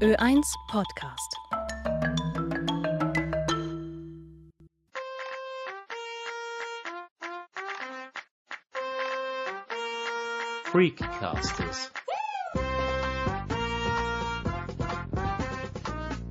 Ö1 0.00 0.54
Podcast. 0.68 1.36
Freakcasters. 10.64 11.92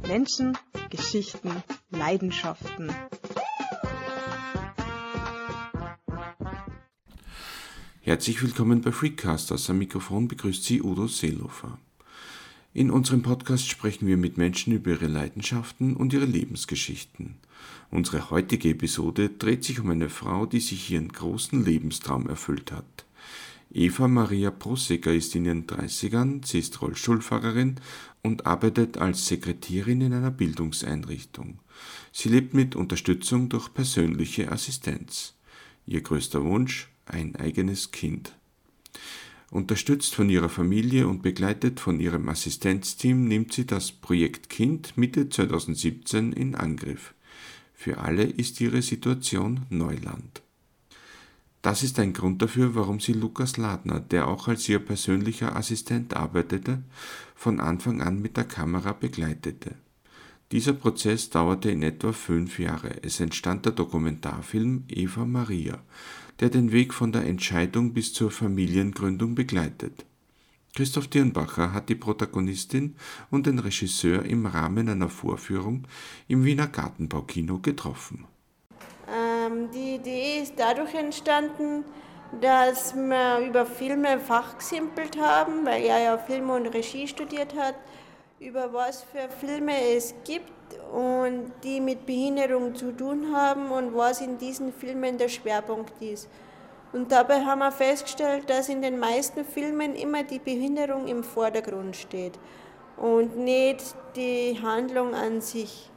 Menschen, 0.08 0.58
Geschichten, 0.90 1.52
Leidenschaften. 1.92 2.92
Herzlich 8.02 8.42
willkommen 8.42 8.82
bei 8.82 8.92
Freakcasters. 8.92 9.70
Am 9.70 9.78
Mikrofon 9.78 10.28
begrüßt 10.28 10.64
Sie 10.64 10.82
Udo 10.82 11.06
Seelofer. 11.06 11.78
In 12.72 12.92
unserem 12.92 13.24
Podcast 13.24 13.68
sprechen 13.68 14.08
wir 14.08 14.18
mit 14.18 14.38
Menschen 14.38 14.74
über 14.74 14.92
ihre 14.92 15.08
Leidenschaften 15.08 15.96
und 15.96 16.14
ihre 16.14 16.26
Lebensgeschichten. 16.26 17.36
Unsere 17.90 18.30
heutige 18.30 18.70
Episode 18.70 19.30
dreht 19.30 19.64
sich 19.64 19.80
um 19.80 19.90
eine 19.90 20.10
Frau, 20.10 20.46
die 20.46 20.60
sich 20.60 20.92
ihren 20.92 21.10
großen 21.10 21.66
Lebenstraum 21.66 22.30
erfüllt 22.30 22.72
hat. 22.72 23.06
Eva 23.72 24.08
Maria 24.08 24.52
Prosegger 24.52 25.14
ist 25.14 25.36
in 25.36 25.46
ihren 25.46 25.66
30ern, 25.66 26.46
sie 26.46 26.60
ist 26.60 26.80
Rollstuhlfahrerin 26.80 27.76
und 28.22 28.46
arbeitet 28.46 29.00
als 29.00 29.26
Sekretärin 29.26 30.02
in 30.02 30.14
einer 30.14 30.32
Bildungseinrichtung. 30.32 31.60
Sie 32.12 32.30
lebt 32.30 32.54
mit 32.54 32.76
Unterstützung 32.76 33.50
durch 33.50 33.74
persönliche 33.74 34.52
Assistenz. 34.52 35.34
Ihr 35.88 36.02
größter 36.02 36.44
Wunsch, 36.44 36.90
ein 37.08 37.36
eigenes 37.36 37.92
Kind. 37.92 38.36
Unterstützt 39.52 40.14
von 40.14 40.30
ihrer 40.30 40.50
Familie 40.50 41.08
und 41.08 41.24
begleitet 41.24 41.80
von 41.80 42.00
ihrem 42.00 42.30
Assistenzteam 42.30 43.28
nimmt 43.28 43.52
sie 43.52 43.66
das 43.66 43.92
Projekt 43.92 44.50
Kind 44.50 44.96
Mitte 44.96 45.28
2017 45.28 46.34
in 46.34 46.54
Angriff. 46.54 47.16
Für 47.74 47.98
alle 47.98 48.24
ist 48.24 48.62
ihre 48.62 48.84
Situation 48.84 49.62
Neuland. 49.70 50.44
Das 51.64 51.82
ist 51.82 52.00
ein 52.00 52.14
Grund 52.14 52.42
dafür, 52.42 52.76
warum 52.76 53.00
sie 53.00 53.14
Lukas 53.14 53.58
Ladner, 53.58 54.00
der 54.00 54.28
auch 54.28 54.48
als 54.48 54.70
ihr 54.70 54.80
persönlicher 54.80 55.56
Assistent 55.56 56.16
arbeitete, 56.16 56.84
von 57.36 57.60
Anfang 57.60 58.02
an 58.02 58.22
mit 58.22 58.38
der 58.38 58.46
Kamera 58.46 58.94
begleitete. 58.94 59.76
Dieser 60.52 60.74
Prozess 60.74 61.30
dauerte 61.30 61.70
in 61.70 61.84
etwa 61.84 62.12
fünf 62.12 62.60
Jahre. 62.60 63.04
Es 63.04 63.20
entstand 63.20 63.66
der 63.66 63.74
Dokumentarfilm 63.74 64.86
Eva 64.88 65.26
Maria, 65.26 65.80
der 66.40 66.50
den 66.50 66.72
Weg 66.72 66.94
von 66.94 67.12
der 67.12 67.26
Entscheidung 67.26 67.94
bis 67.94 68.14
zur 68.14 68.32
Familiengründung 68.32 69.36
begleitet. 69.36 70.06
Christoph 70.76 71.08
Dirnbacher 71.08 71.74
hat 71.74 71.90
die 71.90 71.96
Protagonistin 71.96 72.96
und 73.32 73.48
den 73.48 73.60
Regisseur 73.60 74.24
im 74.24 74.46
Rahmen 74.46 74.88
einer 74.88 75.10
Vorführung 75.10 75.88
im 76.28 76.46
Wiener 76.46 76.68
Gartenbaukino 76.68 77.60
getroffen. 77.60 78.26
Ähm, 79.10 79.70
die 79.74 79.96
Idee 79.96 80.42
ist 80.44 80.54
dadurch 80.58 80.94
entstanden, 80.94 81.84
dass 82.40 82.96
wir 82.96 83.40
über 83.48 83.66
Filme 83.66 84.20
fachgesimpelt 84.20 85.20
haben, 85.20 85.66
weil 85.66 85.84
er 85.84 86.04
ja 86.04 86.18
Film 86.18 86.52
und 86.52 86.68
Regie 86.68 87.08
studiert 87.08 87.56
hat, 87.56 87.76
über 88.40 88.72
was 88.72 89.04
für 89.04 89.28
Filme 89.30 89.74
es 89.96 90.14
gibt 90.24 90.52
und 90.92 91.52
die 91.64 91.80
mit 91.80 92.06
Behinderung 92.06 92.76
zu 92.76 92.92
tun 92.92 93.36
haben 93.36 93.72
und 93.72 93.96
was 93.96 94.22
in 94.22 94.38
diesen 94.38 94.74
Filmen 94.74 95.18
der 95.18 95.30
Schwerpunkt 95.30 96.02
ist. 96.02 96.28
Und 96.92 97.12
dabei 97.12 97.42
haben 97.42 97.60
wir 97.60 97.72
festgestellt, 97.72 98.50
dass 98.50 98.68
in 98.68 98.82
den 98.82 98.98
meisten 98.98 99.46
Filmen 99.46 99.96
immer 99.96 100.24
die 100.24 100.40
Behinderung 100.40 101.08
im 101.08 101.24
Vordergrund 101.24 101.96
steht 101.96 102.40
und 102.98 103.38
nicht 103.38 103.96
die 104.16 104.60
Handlung 104.62 105.14
an 105.14 105.42
sich. 105.42 105.90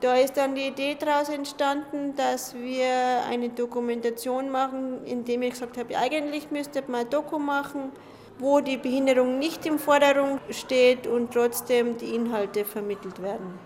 Da 0.00 0.14
ist 0.14 0.36
dann 0.36 0.54
die 0.54 0.68
Idee 0.68 0.96
daraus 0.96 1.28
entstanden, 1.28 2.14
dass 2.14 2.54
wir 2.54 3.24
eine 3.28 3.48
Dokumentation 3.48 4.48
machen, 4.48 5.04
indem 5.04 5.42
ich 5.42 5.50
gesagt 5.52 5.76
habe, 5.76 5.96
eigentlich 5.96 6.52
müsste 6.52 6.84
man 6.86 7.00
ein 7.00 7.10
Doku 7.10 7.38
machen, 7.38 7.90
wo 8.38 8.60
die 8.60 8.76
Behinderung 8.76 9.38
nicht 9.38 9.64
im 9.66 9.78
Vordergrund 9.78 10.40
steht 10.50 11.06
und 11.06 11.32
trotzdem 11.32 11.96
die 11.96 12.14
Inhalte 12.14 12.64
vermittelt 12.64 13.22
werden. 13.22 13.58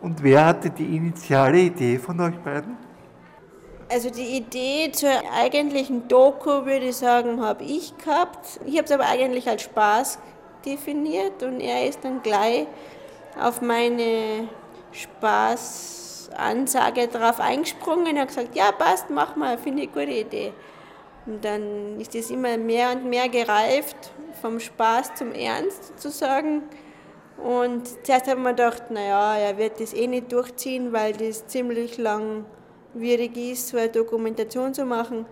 Und 0.00 0.22
wer 0.22 0.46
hatte 0.46 0.70
die 0.70 0.96
initiale 0.96 1.60
Idee 1.60 1.98
von 1.98 2.20
euch 2.20 2.38
beiden? 2.38 2.76
Also 3.90 4.10
die 4.10 4.36
Idee 4.36 4.90
zur 4.92 5.10
eigentlichen 5.34 6.06
Doku, 6.08 6.66
würde 6.66 6.88
ich 6.88 6.96
sagen, 6.96 7.42
habe 7.42 7.64
ich 7.64 7.96
gehabt. 7.98 8.60
Ich 8.66 8.76
habe 8.76 8.84
es 8.84 8.92
aber 8.92 9.06
eigentlich 9.06 9.48
als 9.48 9.62
Spaß 9.62 10.18
definiert 10.64 11.42
und 11.42 11.60
er 11.60 11.86
ist 11.86 12.04
dann 12.04 12.22
gleich 12.22 12.66
auf 13.40 13.60
meine 13.60 14.48
Spaßansage 14.92 17.08
drauf 17.08 17.40
eingesprungen 17.40 18.14
und 18.14 18.18
hat 18.18 18.28
gesagt, 18.28 18.54
ja 18.54 18.72
passt, 18.72 19.10
mach 19.10 19.36
mal, 19.36 19.58
finde 19.58 19.82
ich 19.82 19.88
eine 19.88 20.06
gute 20.06 20.18
Idee. 20.18 20.54
Und 21.26 21.44
dann 21.44 22.00
ist 22.00 22.14
es 22.14 22.30
immer 22.30 22.56
mehr 22.58 22.92
und 22.92 23.08
mehr 23.08 23.28
gereift, 23.28 24.12
vom 24.40 24.60
Spaß 24.60 25.14
zum 25.14 25.32
Ernst 25.32 25.98
sozusagen. 25.98 26.62
Und 27.42 27.88
zuerst 28.04 28.28
haben 28.28 28.42
wir 28.42 28.50
gedacht, 28.50 28.90
naja, 28.90 29.36
er 29.36 29.58
wird 29.58 29.80
das 29.80 29.94
eh 29.94 30.06
nicht 30.06 30.30
durchziehen, 30.32 30.92
weil 30.92 31.14
das 31.14 31.46
ziemlich 31.46 31.98
langwierig 31.98 33.36
ist, 33.36 33.68
so 33.68 33.78
eine 33.78 33.88
Dokumentation 33.88 34.74
zu 34.74 34.84
machen. 34.84 35.26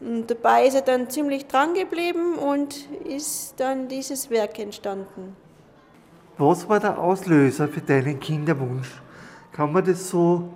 Und 0.00 0.30
dabei 0.30 0.66
ist 0.66 0.74
er 0.74 0.82
dann 0.82 1.10
ziemlich 1.10 1.46
dran 1.46 1.74
geblieben 1.74 2.36
und 2.36 2.88
ist 3.04 3.54
dann 3.58 3.88
dieses 3.88 4.30
Werk 4.30 4.58
entstanden. 4.58 5.36
Was 6.38 6.66
war 6.68 6.80
der 6.80 6.98
Auslöser 6.98 7.68
für 7.68 7.82
deinen 7.82 8.18
Kinderwunsch? 8.18 9.02
Kann 9.52 9.72
man 9.72 9.84
das 9.84 10.08
so 10.08 10.48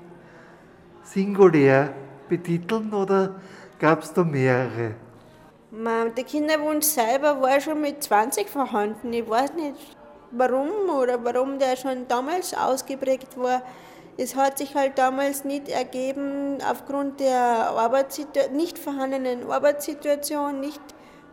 singulär 1.02 1.92
betiteln 2.28 2.94
oder 2.94 3.34
gab 3.78 4.02
es 4.02 4.12
da 4.12 4.24
mehrere? 4.24 4.94
Der 5.70 6.24
Kinderwunsch 6.24 6.86
selber 6.86 7.40
war 7.40 7.60
schon 7.60 7.80
mit 7.80 8.02
20 8.02 8.48
vorhanden. 8.48 9.12
Ich 9.12 9.28
weiß 9.28 9.54
nicht, 9.54 9.96
warum 10.30 10.70
oder 10.88 11.24
warum 11.24 11.58
der 11.58 11.76
schon 11.76 12.06
damals 12.06 12.54
ausgeprägt 12.54 13.36
war. 13.36 13.62
Es 14.16 14.36
hat 14.36 14.58
sich 14.58 14.76
halt 14.76 14.98
damals 14.98 15.44
nicht 15.44 15.68
ergeben 15.68 16.58
aufgrund 16.70 17.18
der 17.18 17.72
nicht 18.52 18.78
vorhandenen 18.78 19.50
Arbeitssituation, 19.50 20.60
nicht 20.60 20.80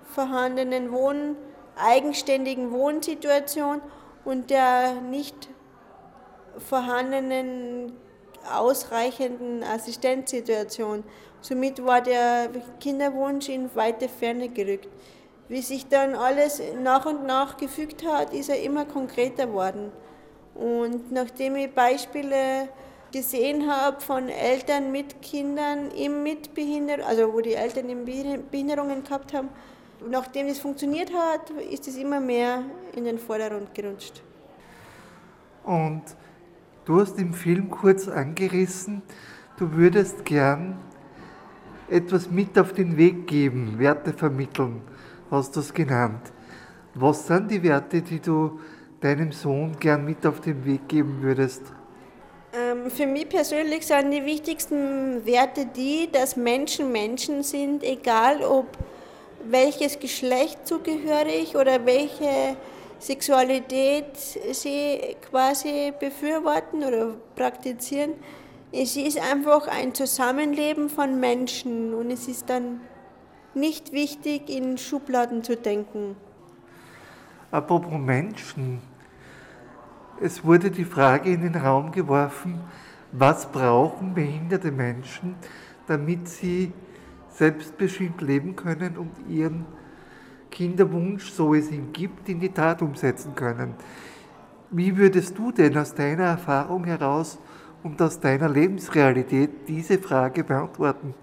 vorhandenen 0.03 0.91
Wohn 0.91 1.35
eigenständigen 1.75 2.72
Wohnsituation 2.72 3.81
und 4.25 4.50
der 4.50 4.94
nicht 5.02 5.50
vorhandenen 6.58 7.94
ausreichenden 8.52 9.63
Assistenzsituation. 9.63 11.03
Somit 11.41 11.84
war 11.84 12.02
der 12.02 12.50
Kinderwunsch 12.79 13.50
in 13.50 13.69
weite 13.75 14.07
Ferne 14.07 14.50
gerückt. 14.50 14.88
Wie 15.50 15.62
sich 15.62 15.88
dann 15.88 16.16
alles 16.16 16.62
nach 16.81 17.06
und 17.06 17.25
nach 17.25 17.57
gefügt 17.57 18.06
hat, 18.06 18.34
ist 18.34 18.50
er 18.50 18.62
immer 18.62 18.85
konkreter 18.85 19.47
geworden. 19.47 19.91
Und 20.56 21.12
nachdem 21.12 21.56
ich 21.56 21.72
Beispiele 21.72 22.69
gesehen 23.12 23.69
habe 23.69 24.00
von 24.00 24.29
Eltern 24.29 24.91
mit 24.91 25.22
Kindern 25.22 25.91
im 25.91 26.24
mit 26.24 26.53
Behinderung, 26.53 27.06
also 27.06 27.34
wo 27.34 27.41
die 27.41 27.56
Eltern 27.56 28.06
Behinderungen 28.06 29.03
gehabt 29.03 29.34
haben, 29.34 29.50
nachdem 30.09 30.47
es 30.47 30.59
funktioniert 30.59 31.12
hat, 31.13 31.50
ist 31.72 31.88
es 31.88 31.97
immer 31.97 32.19
mehr 32.19 32.63
in 32.96 33.03
den 33.03 33.18
Vordergrund 33.18 33.73
gerutscht. 33.73 34.22
Und 35.63 36.03
du 36.85 37.02
hast 37.02 37.18
im 37.18 37.34
Film 37.34 37.69
kurz 37.69 38.08
angerissen, 38.08 39.02
du 39.58 39.72
würdest 39.73 40.23
gern 40.23 40.79
etwas 41.91 42.31
mit 42.31 42.57
auf 42.57 42.74
den 42.74 42.97
Weg 42.97 43.28
geben, 43.28 43.78
Werte 43.78 44.13
vermitteln 44.13 44.81
hast 45.29 45.56
du 45.56 45.59
es 45.59 45.74
genannt. 45.74 46.31
Was 46.94 47.28
sind 47.28 47.49
die 47.52 47.64
Werte, 47.64 48.02
die 48.02 48.20
du 48.20 48.59
deinem 48.99 49.32
Sohn 49.32 49.78
gern 49.79 50.05
mit 50.05 50.26
auf 50.26 50.41
den 50.41 50.64
Weg 50.66 50.88
geben 50.88 51.20
würdest? 51.22 51.61
Ähm, 52.53 52.91
für 52.91 53.08
mich 53.08 53.29
persönlich 53.29 53.88
sind 53.88 54.11
die 54.11 54.26
wichtigsten 54.26 55.26
Werte 55.26 55.66
die, 55.66 56.09
dass 56.11 56.35
Menschen 56.35 56.91
Menschen 56.91 57.43
sind, 57.43 57.84
egal 57.84 58.41
ob 58.44 58.67
welches 59.46 59.97
Geschlecht 59.99 60.67
zugehörig 60.67 61.55
oder 61.55 61.85
welche 61.85 62.58
Sexualität 62.99 64.16
sie 64.17 65.16
quasi 65.29 65.94
befürworten 65.99 66.84
oder 66.84 67.16
praktizieren. 67.35 68.14
Es 68.73 68.96
ist 68.96 69.20
einfach 69.20 69.68
ein 69.68 69.94
Zusammenleben 69.94 70.90
von 70.90 71.20
Menschen 71.20 71.94
und 71.94 72.09
es 72.09 72.29
ist 72.29 72.50
dann 72.50 72.79
nicht 73.53 73.91
wichtig, 73.91 74.50
in 74.50 74.78
Schubladen 74.78 75.44
zu 75.44 75.58
denken. 75.58 76.16
Apropos 77.52 78.00
Menschen. 78.00 78.79
Es 80.22 80.46
wurde 80.46 80.72
die 80.72 80.85
Frage 80.85 81.34
in 81.34 81.41
den 81.41 81.56
Raum 81.56 81.91
geworfen, 81.91 82.62
was 83.12 83.52
brauchen 83.52 84.14
behinderte 84.14 84.72
Menschen, 84.72 85.35
damit 85.88 86.29
sie 86.29 86.72
selbstbestimmt 87.28 88.22
leben 88.22 88.56
können 88.56 88.97
und 88.97 89.12
ihren 89.28 89.66
Kinderwunsch, 90.50 91.29
so 91.29 91.53
es 91.53 91.70
ihn 91.72 91.91
gibt, 91.91 92.29
in 92.29 92.40
die 92.40 92.50
Tat 92.53 92.82
umsetzen 92.82 93.35
können. 93.35 93.73
Wie 94.70 94.96
würdest 94.96 95.38
du 95.38 95.52
denn 95.52 95.78
aus 95.78 95.94
deiner 95.94 96.23
Erfahrung 96.23 96.85
heraus 96.85 97.38
und 97.84 98.02
aus 98.02 98.20
deiner 98.20 98.50
Lebensrealität 98.50 99.68
diese 99.68 99.98
Frage 99.98 100.44
beantworten? 100.44 101.14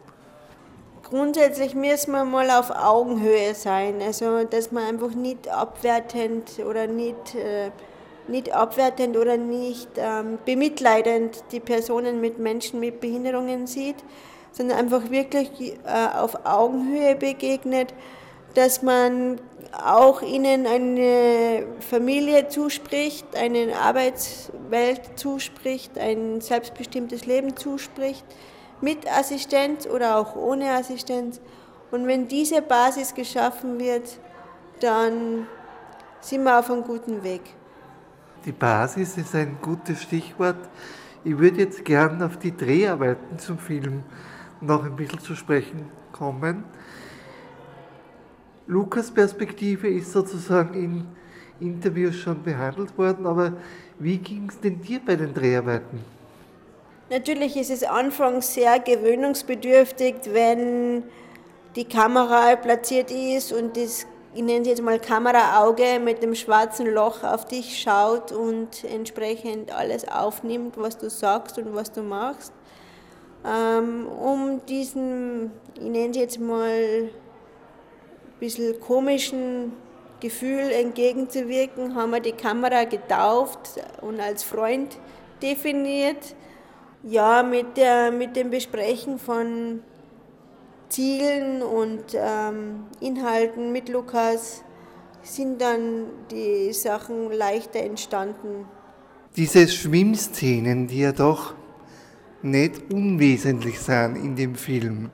Grundsätzlich 1.02 1.74
müssen 1.74 2.12
wir 2.12 2.24
mal 2.24 2.50
auf 2.50 2.70
Augenhöhe 2.70 3.54
sein, 3.54 4.02
also 4.02 4.44
dass 4.44 4.72
man 4.72 4.84
einfach 4.84 5.14
nicht 5.14 5.48
abwertend 5.48 6.58
oder 6.68 6.86
nicht, 6.86 7.34
äh, 7.34 7.70
nicht 8.26 8.52
abwertend 8.54 9.16
oder 9.16 9.38
nicht 9.38 9.88
ähm, 9.96 10.38
bemitleidend 10.44 11.44
die 11.50 11.60
Personen 11.60 12.20
mit 12.20 12.38
Menschen 12.38 12.78
mit 12.80 13.00
Behinderungen 13.00 13.66
sieht, 13.66 13.96
sondern 14.52 14.78
einfach 14.78 15.10
wirklich 15.10 15.78
äh, 15.86 16.18
auf 16.18 16.44
Augenhöhe 16.44 17.16
begegnet, 17.16 17.94
dass 18.52 18.82
man 18.82 19.40
auch 19.72 20.22
ihnen 20.22 20.66
eine 20.66 21.66
Familie 21.80 22.48
zuspricht, 22.48 23.26
eine 23.36 23.76
Arbeitswelt 23.76 25.18
zuspricht, 25.18 25.98
ein 25.98 26.40
selbstbestimmtes 26.40 27.26
Leben 27.26 27.56
zuspricht, 27.56 28.24
mit 28.80 29.10
Assistenz 29.10 29.86
oder 29.86 30.18
auch 30.18 30.36
ohne 30.36 30.70
Assistenz. 30.72 31.40
Und 31.90 32.06
wenn 32.06 32.28
diese 32.28 32.62
Basis 32.62 33.14
geschaffen 33.14 33.78
wird, 33.78 34.18
dann 34.80 35.46
sind 36.20 36.44
wir 36.44 36.58
auf 36.58 36.70
einem 36.70 36.84
guten 36.84 37.22
Weg. 37.22 37.42
Die 38.44 38.52
Basis 38.52 39.16
ist 39.16 39.34
ein 39.34 39.58
gutes 39.60 40.02
Stichwort. 40.02 40.56
Ich 41.24 41.36
würde 41.36 41.60
jetzt 41.60 41.84
gern 41.84 42.22
auf 42.22 42.38
die 42.38 42.56
Dreharbeiten 42.56 43.38
zum 43.38 43.58
Film 43.58 44.04
noch 44.60 44.84
ein 44.84 44.96
bisschen 44.96 45.18
zu 45.18 45.34
sprechen 45.34 45.90
kommen. 46.12 46.64
Lukas 48.68 49.10
Perspektive 49.10 49.88
ist 49.88 50.12
sozusagen 50.12 50.74
in 50.74 51.06
Interviews 51.58 52.14
schon 52.16 52.42
behandelt 52.42 52.96
worden, 52.98 53.26
aber 53.26 53.54
wie 53.98 54.18
ging 54.18 54.46
es 54.50 54.60
denn 54.60 54.80
dir 54.82 55.00
bei 55.04 55.16
den 55.16 55.32
Dreharbeiten? 55.32 56.04
Natürlich 57.10 57.56
ist 57.56 57.70
es 57.70 57.82
anfangs 57.82 58.52
sehr 58.52 58.78
gewöhnungsbedürftig, 58.78 60.16
wenn 60.32 61.02
die 61.76 61.86
Kamera 61.86 62.54
platziert 62.56 63.10
ist 63.10 63.54
und 63.54 63.74
das, 63.78 64.06
ich 64.34 64.42
nenne 64.42 64.60
es 64.60 64.68
jetzt 64.68 64.82
mal 64.82 65.00
Kameraauge 65.00 65.98
mit 65.98 66.22
dem 66.22 66.34
schwarzen 66.34 66.92
Loch 66.92 67.24
auf 67.24 67.46
dich 67.46 67.78
schaut 67.80 68.32
und 68.32 68.84
entsprechend 68.84 69.74
alles 69.74 70.06
aufnimmt, 70.06 70.74
was 70.76 70.98
du 70.98 71.08
sagst 71.08 71.58
und 71.58 71.74
was 71.74 71.90
du 71.90 72.02
machst. 72.02 72.52
Ähm, 73.46 74.06
um 74.06 74.60
diesen, 74.68 75.52
ich 75.74 75.88
nenne 75.88 76.10
es 76.10 76.16
jetzt 76.18 76.40
mal, 76.40 77.08
bisschen 78.40 78.80
komischen 78.80 79.72
Gefühl 80.20 80.70
entgegenzuwirken, 80.72 81.94
haben 81.94 82.10
wir 82.10 82.20
die 82.20 82.32
Kamera 82.32 82.84
getauft 82.84 83.80
und 84.00 84.20
als 84.20 84.42
Freund 84.42 84.98
definiert. 85.42 86.34
Ja, 87.04 87.44
mit, 87.44 87.76
der, 87.76 88.10
mit 88.10 88.34
dem 88.34 88.50
Besprechen 88.50 89.18
von 89.18 89.80
Zielen 90.88 91.62
und 91.62 92.04
ähm, 92.14 92.86
Inhalten 93.00 93.70
mit 93.70 93.88
Lukas 93.88 94.64
sind 95.22 95.60
dann 95.60 96.06
die 96.30 96.72
Sachen 96.72 97.30
leichter 97.30 97.80
entstanden. 97.80 98.66
Diese 99.36 99.68
Schwimmszenen, 99.68 100.88
die 100.88 101.00
ja 101.00 101.12
doch 101.12 101.54
nicht 102.42 102.92
unwesentlich 102.92 103.78
sind 103.78 104.16
in 104.16 104.34
dem 104.34 104.54
Film. 104.54 105.10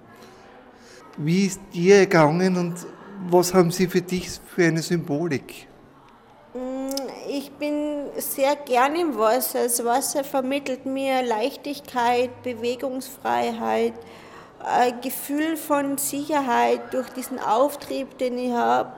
Wie 1.16 1.46
ist 1.46 1.60
dir 1.72 2.00
gegangen 2.00 2.56
und 2.56 2.74
was 3.28 3.54
haben 3.54 3.70
sie 3.70 3.86
für 3.86 4.02
dich 4.02 4.28
für 4.54 4.64
eine 4.64 4.82
Symbolik? 4.82 5.68
Ich 7.28 7.50
bin 7.52 8.06
sehr 8.16 8.54
gern 8.56 8.94
im 8.94 9.18
Wasser. 9.18 9.64
Das 9.64 9.84
Wasser 9.84 10.24
vermittelt 10.24 10.86
mir 10.86 11.22
Leichtigkeit, 11.22 12.42
Bewegungsfreiheit, 12.42 13.94
ein 14.60 15.00
Gefühl 15.00 15.56
von 15.56 15.98
Sicherheit 15.98 16.92
durch 16.92 17.08
diesen 17.10 17.38
Auftrieb, 17.38 18.18
den 18.18 18.38
ich 18.38 18.52
habe 18.52 18.92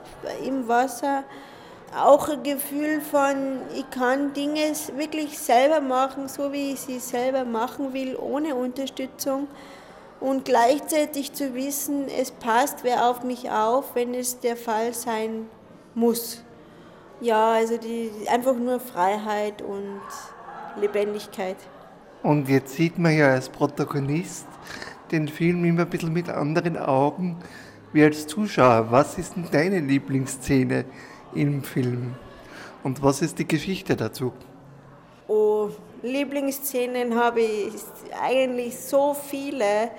im 0.45 0.67
Wasser. 0.67 1.23
Auch 1.97 2.29
ein 2.29 2.43
Gefühl 2.43 3.01
von, 3.01 3.61
ich 3.75 3.89
kann 3.89 4.33
Dinge 4.33 4.73
wirklich 4.97 5.39
selber 5.39 5.81
machen, 5.81 6.27
so 6.27 6.51
wie 6.51 6.73
ich 6.73 6.81
sie 6.81 6.99
selber 6.99 7.45
machen 7.45 7.93
will, 7.93 8.15
ohne 8.17 8.55
Unterstützung. 8.55 9.47
Und 10.19 10.45
gleichzeitig 10.45 11.33
zu 11.33 11.53
wissen, 11.53 12.07
es 12.07 12.31
passt 12.31 12.83
wer 12.83 13.09
auf 13.09 13.23
mich 13.23 13.51
auf, 13.51 13.93
wenn 13.95 14.13
es 14.13 14.39
der 14.39 14.57
Fall 14.57 14.93
sein 14.93 15.45
muss. 15.93 16.43
Ja, 17.21 17.53
also 17.53 17.77
die, 17.77 18.11
einfach 18.27 18.55
nur 18.55 18.79
Freiheit 18.79 19.61
und 19.61 20.01
Lebendigkeit. 20.79 21.57
Und 22.23 22.49
jetzt 22.49 22.73
sieht 22.73 22.97
man 22.97 23.15
ja 23.15 23.29
als 23.29 23.49
Protagonist 23.49 24.47
den 25.11 25.27
Film 25.27 25.63
immer 25.65 25.83
ein 25.83 25.89
bisschen 25.89 26.13
mit 26.13 26.29
anderen 26.29 26.77
Augen 26.77 27.37
wie 27.93 28.03
als 28.03 28.27
Zuschauer. 28.27 28.87
Was 28.91 29.17
ist 29.17 29.35
denn 29.35 29.47
deine 29.51 29.79
Lieblingsszene 29.79 30.85
im 31.33 31.63
Film? 31.63 32.15
Und 32.83 33.01
was 33.01 33.21
ist 33.21 33.39
die 33.39 33.47
Geschichte 33.47 33.95
dazu? 33.95 34.33
Oh, 35.27 35.69
Lieblingsszenen 36.03 37.15
habe 37.15 37.41
ich 37.41 37.73
eigentlich 38.21 38.77
so 38.79 39.13
viele, 39.13 39.91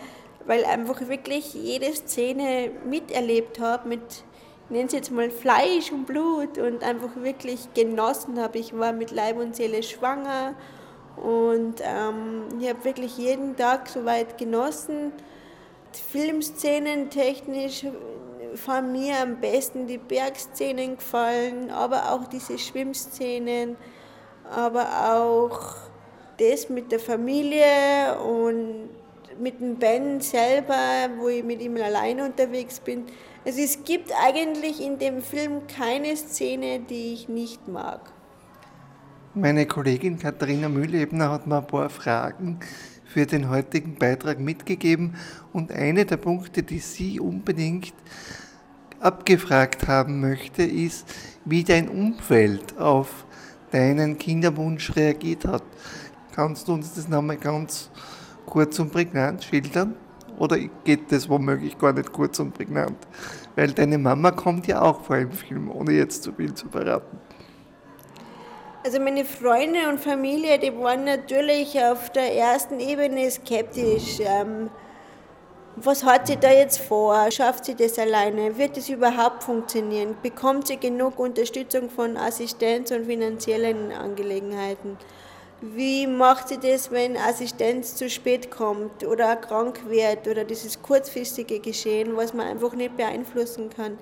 weil 0.46 0.64
einfach 0.64 1.08
wirklich 1.08 1.54
jede 1.54 1.92
Szene 1.94 2.70
miterlebt 2.84 3.60
habe 3.60 3.88
mit 3.88 4.24
nenne 4.70 4.86
es 4.86 4.92
jetzt 4.92 5.10
mal 5.10 5.30
Fleisch 5.30 5.90
und 5.92 6.06
Blut 6.06 6.58
und 6.58 6.82
einfach 6.82 7.16
wirklich 7.16 7.72
genossen 7.74 8.40
habe. 8.40 8.58
Ich 8.58 8.76
war 8.76 8.92
mit 8.92 9.10
Leib 9.10 9.38
und 9.38 9.56
Seele 9.56 9.82
schwanger 9.82 10.54
und 11.16 11.76
ähm, 11.80 12.44
ich 12.60 12.68
habe 12.68 12.84
wirklich 12.84 13.16
jeden 13.16 13.56
Tag 13.56 13.88
soweit 13.88 14.38
genossen. 14.38 15.12
Filmszenen 16.12 17.10
technisch 17.10 17.86
von 18.54 18.92
mir 18.92 19.20
am 19.22 19.40
besten 19.40 19.86
die 19.86 19.98
Bergszenen 19.98 20.96
gefallen, 20.96 21.70
aber 21.70 22.12
auch 22.12 22.26
diese 22.28 22.58
Schwimmszenen, 22.58 23.76
aber 24.50 24.86
auch 25.12 25.76
das 26.38 26.68
mit 26.68 26.92
der 26.92 27.00
Familie 27.00 28.18
und 28.24 28.88
mit 29.40 29.60
dem 29.60 29.76
Ben 29.76 30.20
selber, 30.20 31.10
wo 31.18 31.28
ich 31.28 31.44
mit 31.44 31.60
ihm 31.60 31.76
alleine 31.76 32.24
unterwegs 32.24 32.80
bin. 32.80 33.04
Also 33.44 33.60
es 33.60 33.84
gibt 33.84 34.12
eigentlich 34.20 34.84
in 34.84 34.98
dem 34.98 35.22
Film 35.22 35.66
keine 35.66 36.16
Szene, 36.16 36.80
die 36.80 37.14
ich 37.14 37.28
nicht 37.28 37.68
mag. 37.68 38.00
Meine 39.34 39.66
Kollegin 39.66 40.18
Katharina 40.18 40.68
Mühlebner 40.68 41.30
hat 41.30 41.46
mir 41.46 41.58
ein 41.58 41.66
paar 41.66 41.90
Fragen 41.90 42.58
für 43.04 43.26
den 43.26 43.48
heutigen 43.48 43.94
Beitrag 43.94 44.40
mitgegeben 44.40 45.16
und 45.52 45.70
eine 45.72 46.04
der 46.04 46.16
Punkte, 46.16 46.62
die 46.62 46.78
sie 46.78 47.20
unbedingt 47.20 47.94
abgefragt 49.00 49.86
haben 49.86 50.20
möchte, 50.20 50.62
ist, 50.62 51.06
wie 51.44 51.62
dein 51.62 51.88
Umfeld 51.88 52.76
auf 52.78 53.24
deinen 53.70 54.18
Kinderwunsch 54.18 54.96
reagiert 54.96 55.44
hat. 55.44 55.62
Kannst 56.38 56.68
du 56.68 56.74
uns 56.74 56.94
das 56.94 57.08
nochmal 57.08 57.36
ganz 57.36 57.90
kurz 58.46 58.78
und 58.78 58.92
prägnant 58.92 59.42
schildern? 59.42 59.96
Oder 60.38 60.56
geht 60.84 61.10
das 61.10 61.28
womöglich 61.28 61.76
gar 61.76 61.92
nicht 61.92 62.12
kurz 62.12 62.38
und 62.38 62.54
prägnant? 62.54 62.96
Weil 63.56 63.72
deine 63.72 63.98
Mama 63.98 64.30
kommt 64.30 64.68
ja 64.68 64.80
auch 64.80 65.02
vor 65.02 65.16
im 65.16 65.32
Film, 65.32 65.68
ohne 65.68 65.94
jetzt 65.94 66.22
zu 66.22 66.32
viel 66.32 66.54
zu 66.54 66.68
verraten. 66.68 67.18
Also 68.84 69.00
meine 69.00 69.24
Freunde 69.24 69.88
und 69.88 69.98
Familie, 69.98 70.60
die 70.60 70.72
waren 70.76 71.02
natürlich 71.02 71.76
auf 71.82 72.12
der 72.12 72.32
ersten 72.36 72.78
Ebene 72.78 73.28
skeptisch. 73.32 74.20
Ähm, 74.20 74.70
was 75.74 76.04
hat 76.04 76.28
sie 76.28 76.36
da 76.36 76.52
jetzt 76.52 76.78
vor? 76.78 77.32
Schafft 77.32 77.64
sie 77.64 77.74
das 77.74 77.98
alleine? 77.98 78.56
Wird 78.56 78.76
es 78.76 78.88
überhaupt 78.88 79.42
funktionieren? 79.42 80.14
Bekommt 80.22 80.68
sie 80.68 80.76
genug 80.76 81.18
Unterstützung 81.18 81.90
von 81.90 82.16
Assistenz 82.16 82.92
und 82.92 83.06
finanziellen 83.06 83.90
Angelegenheiten? 83.90 84.96
Wie 85.60 86.06
macht 86.06 86.48
sie 86.48 86.58
das, 86.58 86.92
wenn 86.92 87.16
Assistenz 87.16 87.96
zu 87.96 88.08
spät 88.08 88.48
kommt 88.48 89.04
oder 89.04 89.34
krank 89.34 89.80
wird 89.88 90.28
oder 90.28 90.44
dieses 90.44 90.82
kurzfristige 90.82 91.58
Geschehen, 91.58 92.16
was 92.16 92.32
man 92.32 92.46
einfach 92.46 92.74
nicht 92.74 92.96
beeinflussen 92.96 93.68
kann? 93.68 93.98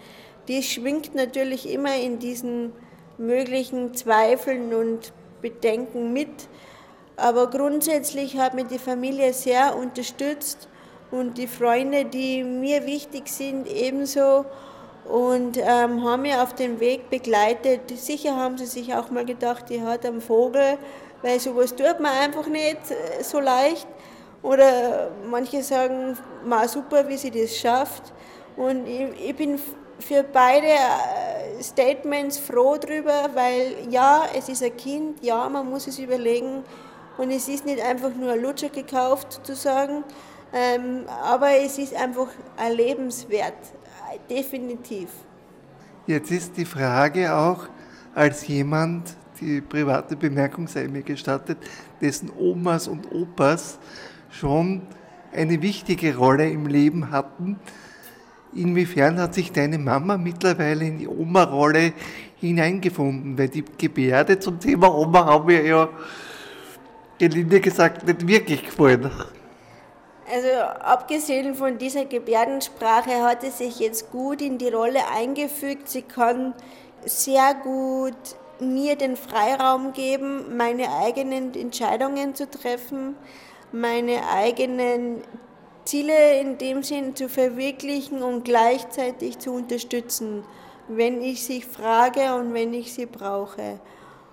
Die 0.48 0.62
schwingt 0.62 1.14
natürlich 1.14 1.66
immer 1.70 1.96
in 1.96 2.18
diesen 2.18 2.72
möglichen 3.16 3.94
Zweifeln 3.94 4.74
und 4.74 5.14
Bedenken 5.40 6.12
mit. 6.12 6.48
Aber 7.16 7.48
grundsätzlich 7.48 8.36
hat 8.36 8.52
mich 8.52 8.66
die 8.66 8.78
Familie 8.78 9.32
sehr 9.32 9.76
unterstützt 9.78 10.68
und 11.10 11.38
die 11.38 11.46
Freunde, 11.46 12.04
die 12.04 12.44
mir 12.44 12.84
wichtig 12.84 13.28
sind, 13.28 13.66
ebenso 13.66 14.44
und 15.08 15.56
ähm, 15.56 16.04
haben 16.04 16.22
mich 16.22 16.34
auf 16.34 16.54
den 16.54 16.80
Weg 16.80 17.08
begleitet. 17.08 17.96
Sicher 17.96 18.36
haben 18.36 18.58
sie 18.58 18.66
sich 18.66 18.94
auch 18.94 19.10
mal 19.10 19.24
gedacht, 19.24 19.70
die 19.70 19.80
hat 19.80 20.04
einen 20.04 20.20
Vogel 20.20 20.76
weil 21.22 21.40
sowas 21.40 21.74
tut 21.74 22.00
man 22.00 22.12
einfach 22.12 22.46
nicht 22.46 22.90
äh, 22.90 23.22
so 23.22 23.40
leicht. 23.40 23.86
Oder 24.42 25.10
manche 25.28 25.62
sagen, 25.62 26.16
ma 26.44 26.68
super, 26.68 27.08
wie 27.08 27.16
sie 27.16 27.30
das 27.30 27.56
schafft. 27.56 28.12
Und 28.56 28.86
ich, 28.86 29.28
ich 29.28 29.36
bin 29.36 29.58
für 29.98 30.22
beide 30.22 30.66
äh, 30.66 31.62
Statements 31.62 32.38
froh 32.38 32.76
drüber, 32.76 33.30
weil 33.34 33.88
ja, 33.90 34.24
es 34.36 34.48
ist 34.48 34.62
ein 34.62 34.76
Kind, 34.76 35.24
ja, 35.24 35.48
man 35.48 35.68
muss 35.68 35.86
es 35.86 35.98
überlegen 35.98 36.62
und 37.18 37.30
es 37.30 37.48
ist 37.48 37.64
nicht 37.64 37.80
einfach 37.80 38.14
nur 38.14 38.32
ein 38.32 38.42
Lutscher 38.42 38.68
gekauft 38.68 39.32
sozusagen, 39.32 40.04
ähm, 40.52 41.04
aber 41.24 41.50
es 41.58 41.78
ist 41.78 41.94
einfach 41.94 42.28
ein 42.56 42.72
Lebenswert, 42.72 43.54
definitiv. 44.28 45.08
Jetzt 46.06 46.30
ist 46.30 46.56
die 46.56 46.64
Frage 46.64 47.34
auch, 47.34 47.68
als 48.14 48.46
jemand, 48.46 49.16
die 49.40 49.60
private 49.60 50.16
Bemerkung 50.16 50.68
sei 50.68 50.88
mir 50.88 51.02
gestattet, 51.02 51.58
dessen 52.00 52.30
Omas 52.38 52.88
und 52.88 53.12
Opas 53.12 53.78
schon 54.30 54.82
eine 55.32 55.60
wichtige 55.62 56.16
Rolle 56.16 56.50
im 56.50 56.66
Leben 56.66 57.10
hatten. 57.10 57.58
Inwiefern 58.54 59.20
hat 59.20 59.34
sich 59.34 59.52
deine 59.52 59.78
Mama 59.78 60.16
mittlerweile 60.16 60.86
in 60.86 60.98
die 60.98 61.08
Oma-Rolle 61.08 61.92
hineingefunden? 62.36 63.36
Weil 63.36 63.48
die 63.48 63.64
Gebärde 63.76 64.38
zum 64.38 64.58
Thema 64.58 64.94
Oma 64.94 65.26
haben 65.26 65.46
mir 65.46 65.62
ja 65.62 65.88
gelinde 67.18 67.60
gesagt 67.60 68.06
nicht 68.06 68.26
wirklich 68.26 68.64
gefallen. 68.64 69.10
Also 70.32 70.48
abgesehen 70.80 71.54
von 71.54 71.78
dieser 71.78 72.04
Gebärdensprache 72.04 73.22
hat 73.22 73.42
sie 73.42 73.50
sich 73.50 73.78
jetzt 73.78 74.10
gut 74.10 74.42
in 74.42 74.58
die 74.58 74.68
Rolle 74.68 75.00
eingefügt. 75.16 75.88
Sie 75.88 76.02
kann 76.02 76.52
sehr 77.04 77.54
gut 77.54 78.14
mir 78.60 78.96
den 78.96 79.16
Freiraum 79.16 79.92
geben, 79.92 80.56
meine 80.56 80.92
eigenen 80.92 81.54
Entscheidungen 81.54 82.34
zu 82.34 82.48
treffen, 82.48 83.16
meine 83.72 84.28
eigenen 84.30 85.22
Ziele 85.84 86.40
in 86.40 86.58
dem 86.58 86.82
Sinn 86.82 87.14
zu 87.14 87.28
verwirklichen 87.28 88.22
und 88.22 88.44
gleichzeitig 88.44 89.38
zu 89.38 89.52
unterstützen, 89.52 90.44
wenn 90.88 91.22
ich 91.22 91.44
sie 91.44 91.62
frage 91.62 92.34
und 92.34 92.54
wenn 92.54 92.74
ich 92.74 92.92
sie 92.92 93.06
brauche. 93.06 93.80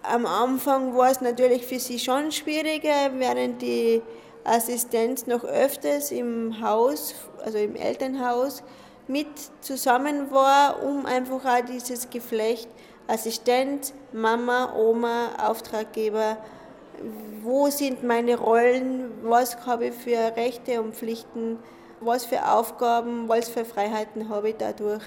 Am 0.01 0.25
Anfang 0.25 0.95
war 0.97 1.11
es 1.11 1.21
natürlich 1.21 1.65
für 1.65 1.79
sie 1.79 1.99
schon 1.99 2.31
schwieriger, 2.31 3.11
während 3.13 3.61
die 3.61 4.01
Assistenz 4.43 5.27
noch 5.27 5.43
öfters 5.43 6.11
im 6.11 6.61
Haus, 6.61 7.15
also 7.43 7.57
im 7.57 7.75
Elternhaus, 7.75 8.63
mit 9.07 9.27
zusammen 9.61 10.31
war, 10.31 10.83
um 10.83 11.05
einfach 11.05 11.45
auch 11.45 11.65
dieses 11.65 12.09
Geflecht 12.09 12.67
Assistent, 13.07 13.93
Mama, 14.13 14.73
Oma, 14.75 15.29
Auftraggeber, 15.37 16.37
wo 17.41 17.69
sind 17.69 18.03
meine 18.03 18.37
Rollen, 18.37 19.11
was 19.23 19.65
habe 19.65 19.87
ich 19.87 19.93
für 19.93 20.35
Rechte 20.37 20.81
und 20.81 20.95
Pflichten, 20.95 21.59
was 21.99 22.25
für 22.25 22.47
Aufgaben, 22.49 23.27
was 23.27 23.49
für 23.49 23.65
Freiheiten 23.65 24.29
habe 24.29 24.49
ich 24.49 24.55
dadurch. 24.57 25.03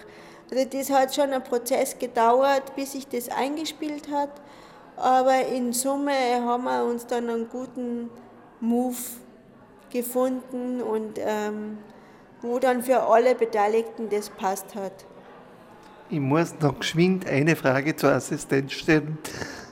Also 0.50 0.64
das 0.64 0.90
hat 0.90 1.14
schon 1.14 1.32
ein 1.32 1.42
Prozess 1.42 1.98
gedauert, 1.98 2.74
bis 2.76 2.92
sich 2.92 3.08
das 3.08 3.28
eingespielt 3.28 4.10
hat, 4.10 4.30
aber 4.96 5.46
in 5.46 5.72
Summe 5.72 6.12
haben 6.44 6.64
wir 6.64 6.84
uns 6.84 7.06
dann 7.06 7.28
einen 7.30 7.48
guten 7.48 8.10
Move 8.60 8.96
gefunden 9.90 10.82
und 10.82 11.18
ähm, 11.18 11.78
wo 12.42 12.58
dann 12.58 12.82
für 12.82 13.02
alle 13.02 13.34
Beteiligten 13.34 14.08
das 14.08 14.30
passt 14.30 14.74
hat. 14.74 15.06
Ich 16.08 16.20
muss 16.20 16.54
noch 16.60 16.78
geschwind 16.78 17.26
eine 17.26 17.56
Frage 17.56 17.96
zur 17.96 18.12
Assistenz 18.12 18.72
stellen, 18.72 19.18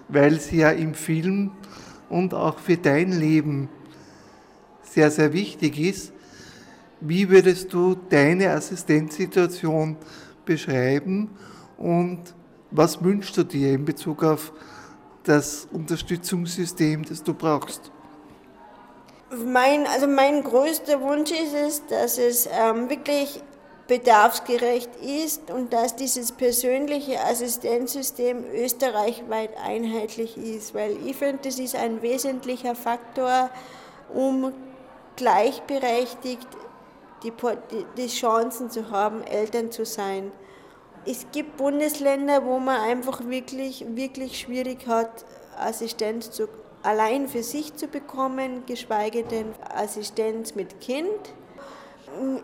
weil 0.09 0.41
sie 0.41 0.59
ja 0.59 0.71
im 0.71 0.95
Film 0.95 1.53
und 2.09 2.35
auch 2.35 2.59
für 2.59 2.77
dein 2.77 3.13
Leben 3.13 3.69
sehr, 4.83 5.13
sehr 5.13 5.33
wichtig 5.33 5.79
ist. 5.79 6.13
Wie 7.01 7.29
würdest 7.29 7.73
du 7.73 7.95
deine 7.95 8.51
Assistenzsituation 8.51 9.97
beschreiben 10.45 11.31
und 11.77 12.35
was 12.73 13.05
wünschst 13.05 13.37
du 13.37 13.45
dir 13.45 13.73
in 13.73 13.85
Bezug 13.85 14.25
auf 14.25 14.53
das 15.23 15.69
Unterstützungssystem, 15.71 17.05
das 17.05 17.23
du 17.23 17.33
brauchst? 17.33 17.93
Mein, 19.47 19.87
also 19.87 20.09
mein 20.09 20.43
größter 20.43 21.01
Wunsch 21.01 21.31
ist 21.31 21.55
es, 21.55 21.87
dass 21.87 22.19
es 22.19 22.47
ähm, 22.47 22.91
wirklich 22.91 23.41
bedarfsgerecht 23.87 24.91
ist 24.97 25.51
und 25.51 25.73
dass 25.73 25.95
dieses 25.95 26.33
persönliche 26.33 27.21
Assistenzsystem 27.21 28.45
österreichweit 28.55 29.51
einheitlich 29.63 30.39
ist, 30.39 30.75
weil 30.75 30.97
ich 31.07 31.17
finde, 31.17 31.43
das 31.45 31.59
ist 31.59 31.77
ein 31.77 32.01
wesentlicher 32.01 32.75
Faktor, 32.75 33.51
um 34.13 34.53
gleichberechtigt 35.17 36.49
die, 37.23 37.33
die 37.97 38.07
Chancen 38.07 38.71
zu 38.71 38.91
haben, 38.91 39.23
Eltern 39.23 39.71
zu 39.71 39.85
sein. 39.85 40.33
Es 41.07 41.27
gibt 41.33 41.59
Bundesländer, 41.59 42.45
wo 42.47 42.59
man 42.59 42.81
einfach 42.81 43.27
wirklich, 43.27 43.85
wirklich 43.89 44.41
schwierig 44.41 44.87
hat, 44.87 45.27
Assistenz 45.59 46.31
zu 46.31 46.49
allein 46.83 47.29
für 47.29 47.43
sich 47.43 47.75
zu 47.75 47.89
bekommen, 47.89 48.65
geschweige 48.67 49.25
denn 49.25 49.55
Assistenz 49.75 50.55
mit 50.55 50.81
Kind. 50.81 51.09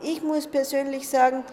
Ich 0.03 0.23
muss 0.23 0.47
persönlich 0.47 1.09
sagen, 1.09 1.45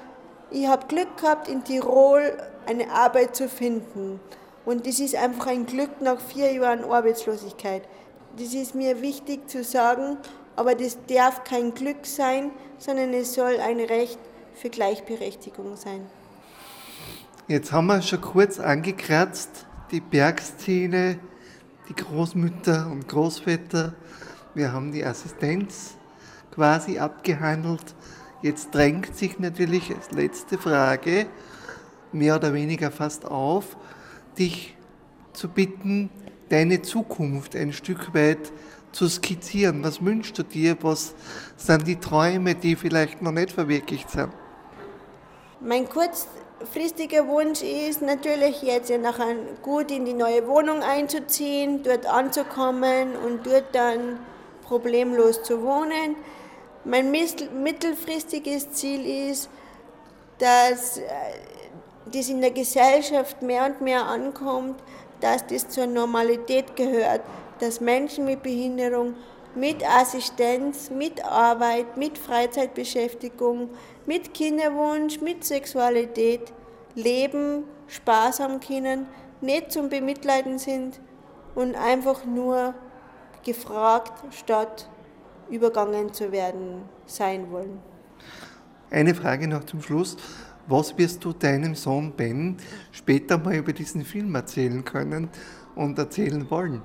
ich 0.51 0.67
habe 0.67 0.87
Glück 0.87 1.17
gehabt, 1.17 1.47
in 1.47 1.63
Tirol 1.63 2.37
eine 2.65 2.91
Arbeit 2.91 3.35
zu 3.35 3.49
finden. 3.49 4.19
Und 4.65 4.85
das 4.87 4.99
ist 4.99 5.15
einfach 5.15 5.47
ein 5.47 5.65
Glück 5.65 6.01
nach 6.01 6.19
vier 6.19 6.53
Jahren 6.53 6.83
Arbeitslosigkeit. 6.83 7.83
Das 8.37 8.53
ist 8.53 8.75
mir 8.75 9.01
wichtig 9.01 9.49
zu 9.49 9.63
sagen, 9.63 10.17
aber 10.55 10.75
das 10.75 10.97
darf 11.07 11.43
kein 11.43 11.73
Glück 11.73 12.05
sein, 12.05 12.51
sondern 12.77 13.13
es 13.13 13.33
soll 13.33 13.59
ein 13.59 13.79
Recht 13.79 14.19
für 14.53 14.69
Gleichberechtigung 14.69 15.75
sein. 15.75 16.05
Jetzt 17.47 17.71
haben 17.71 17.87
wir 17.87 18.01
schon 18.01 18.21
kurz 18.21 18.59
angekratzt, 18.59 19.65
die 19.91 20.01
Bergszene 20.01 21.19
die 21.89 21.95
Großmütter 21.95 22.89
und 22.91 23.07
Großväter. 23.07 23.93
Wir 24.53 24.73
haben 24.73 24.91
die 24.91 25.03
Assistenz 25.03 25.95
quasi 26.57 26.97
abgehandelt. 26.97 27.93
Jetzt 28.41 28.73
drängt 28.73 29.15
sich 29.15 29.37
natürlich 29.37 29.93
als 29.95 30.09
letzte 30.11 30.57
Frage 30.57 31.27
mehr 32.11 32.35
oder 32.35 32.51
weniger 32.51 32.89
fast 32.89 33.25
auf, 33.25 33.77
dich 34.39 34.75
zu 35.33 35.49
bitten, 35.49 36.09
deine 36.49 36.81
Zukunft 36.81 37.55
ein 37.55 37.73
Stück 37.73 38.15
weit 38.15 38.51
zu 38.91 39.07
skizzieren. 39.07 39.83
Was 39.83 40.03
wünschst 40.03 40.39
du 40.39 40.43
dir? 40.43 40.75
Was 40.81 41.13
sind 41.57 41.85
die 41.85 41.97
Träume, 41.97 42.55
die 42.55 42.75
vielleicht 42.75 43.21
noch 43.21 43.31
nicht 43.31 43.51
verwirklicht 43.51 44.09
sind? 44.09 44.29
Mein 45.59 45.87
kurz, 45.87 46.27
fristiger 46.73 47.27
Wunsch 47.27 47.61
ist 47.61 48.01
natürlich 48.01 48.63
jetzt 48.63 48.89
nachher 48.89 49.35
gut 49.61 49.91
in 49.91 50.05
die 50.05 50.13
neue 50.13 50.47
Wohnung 50.47 50.81
einzuziehen, 50.81 51.83
dort 51.83 52.07
anzukommen 52.07 53.15
und 53.15 53.45
dort 53.45 53.75
dann 53.75 54.19
problemlos 54.63 55.43
zu 55.43 55.61
wohnen. 55.61 56.15
Mein 56.83 57.11
mittelfristiges 57.11 58.71
Ziel 58.71 59.29
ist, 59.31 59.49
dass 60.37 60.97
äh, 60.97 61.03
das 62.11 62.29
in 62.29 62.41
der 62.41 62.51
Gesellschaft 62.51 63.41
mehr 63.41 63.65
und 63.65 63.81
mehr 63.81 64.05
ankommt, 64.05 64.81
dass 65.19 65.45
das 65.47 65.67
zur 65.67 65.87
Normalität 65.87 66.75
gehört, 66.75 67.21
dass 67.59 67.81
Menschen 67.81 68.25
mit 68.25 68.43
Behinderung 68.43 69.15
mit 69.57 69.83
Assistenz, 69.83 70.89
mit 70.91 71.23
Arbeit, 71.25 71.97
mit 71.97 72.17
Freizeitbeschäftigung, 72.17 73.71
mit 74.05 74.33
Kinderwunsch, 74.33 75.19
mit 75.19 75.43
Sexualität 75.43 76.53
leben, 76.95 77.63
Spaß 77.87 78.39
haben 78.39 78.59
können, 78.59 79.07
nicht 79.41 79.71
zum 79.71 79.89
Bemitleiden 79.89 80.59
sind 80.59 80.99
und 81.55 81.75
einfach 81.75 82.23
nur 82.23 82.75
gefragt 83.43 84.13
statt 84.31 84.87
übergangen 85.49 86.13
zu 86.13 86.31
werden 86.31 86.83
sein 87.05 87.51
wollen. 87.51 87.79
Eine 88.89 89.13
Frage 89.13 89.47
noch 89.47 89.63
zum 89.65 89.81
Schluss. 89.81 90.17
Was 90.67 90.97
wirst 90.97 91.23
du 91.23 91.33
deinem 91.33 91.75
Sohn 91.75 92.11
Ben 92.11 92.57
später 92.91 93.37
mal 93.37 93.55
über 93.55 93.73
diesen 93.73 94.03
Film 94.03 94.35
erzählen 94.35 94.83
können 94.83 95.29
und 95.75 95.97
erzählen 95.97 96.49
wollen? 96.49 96.81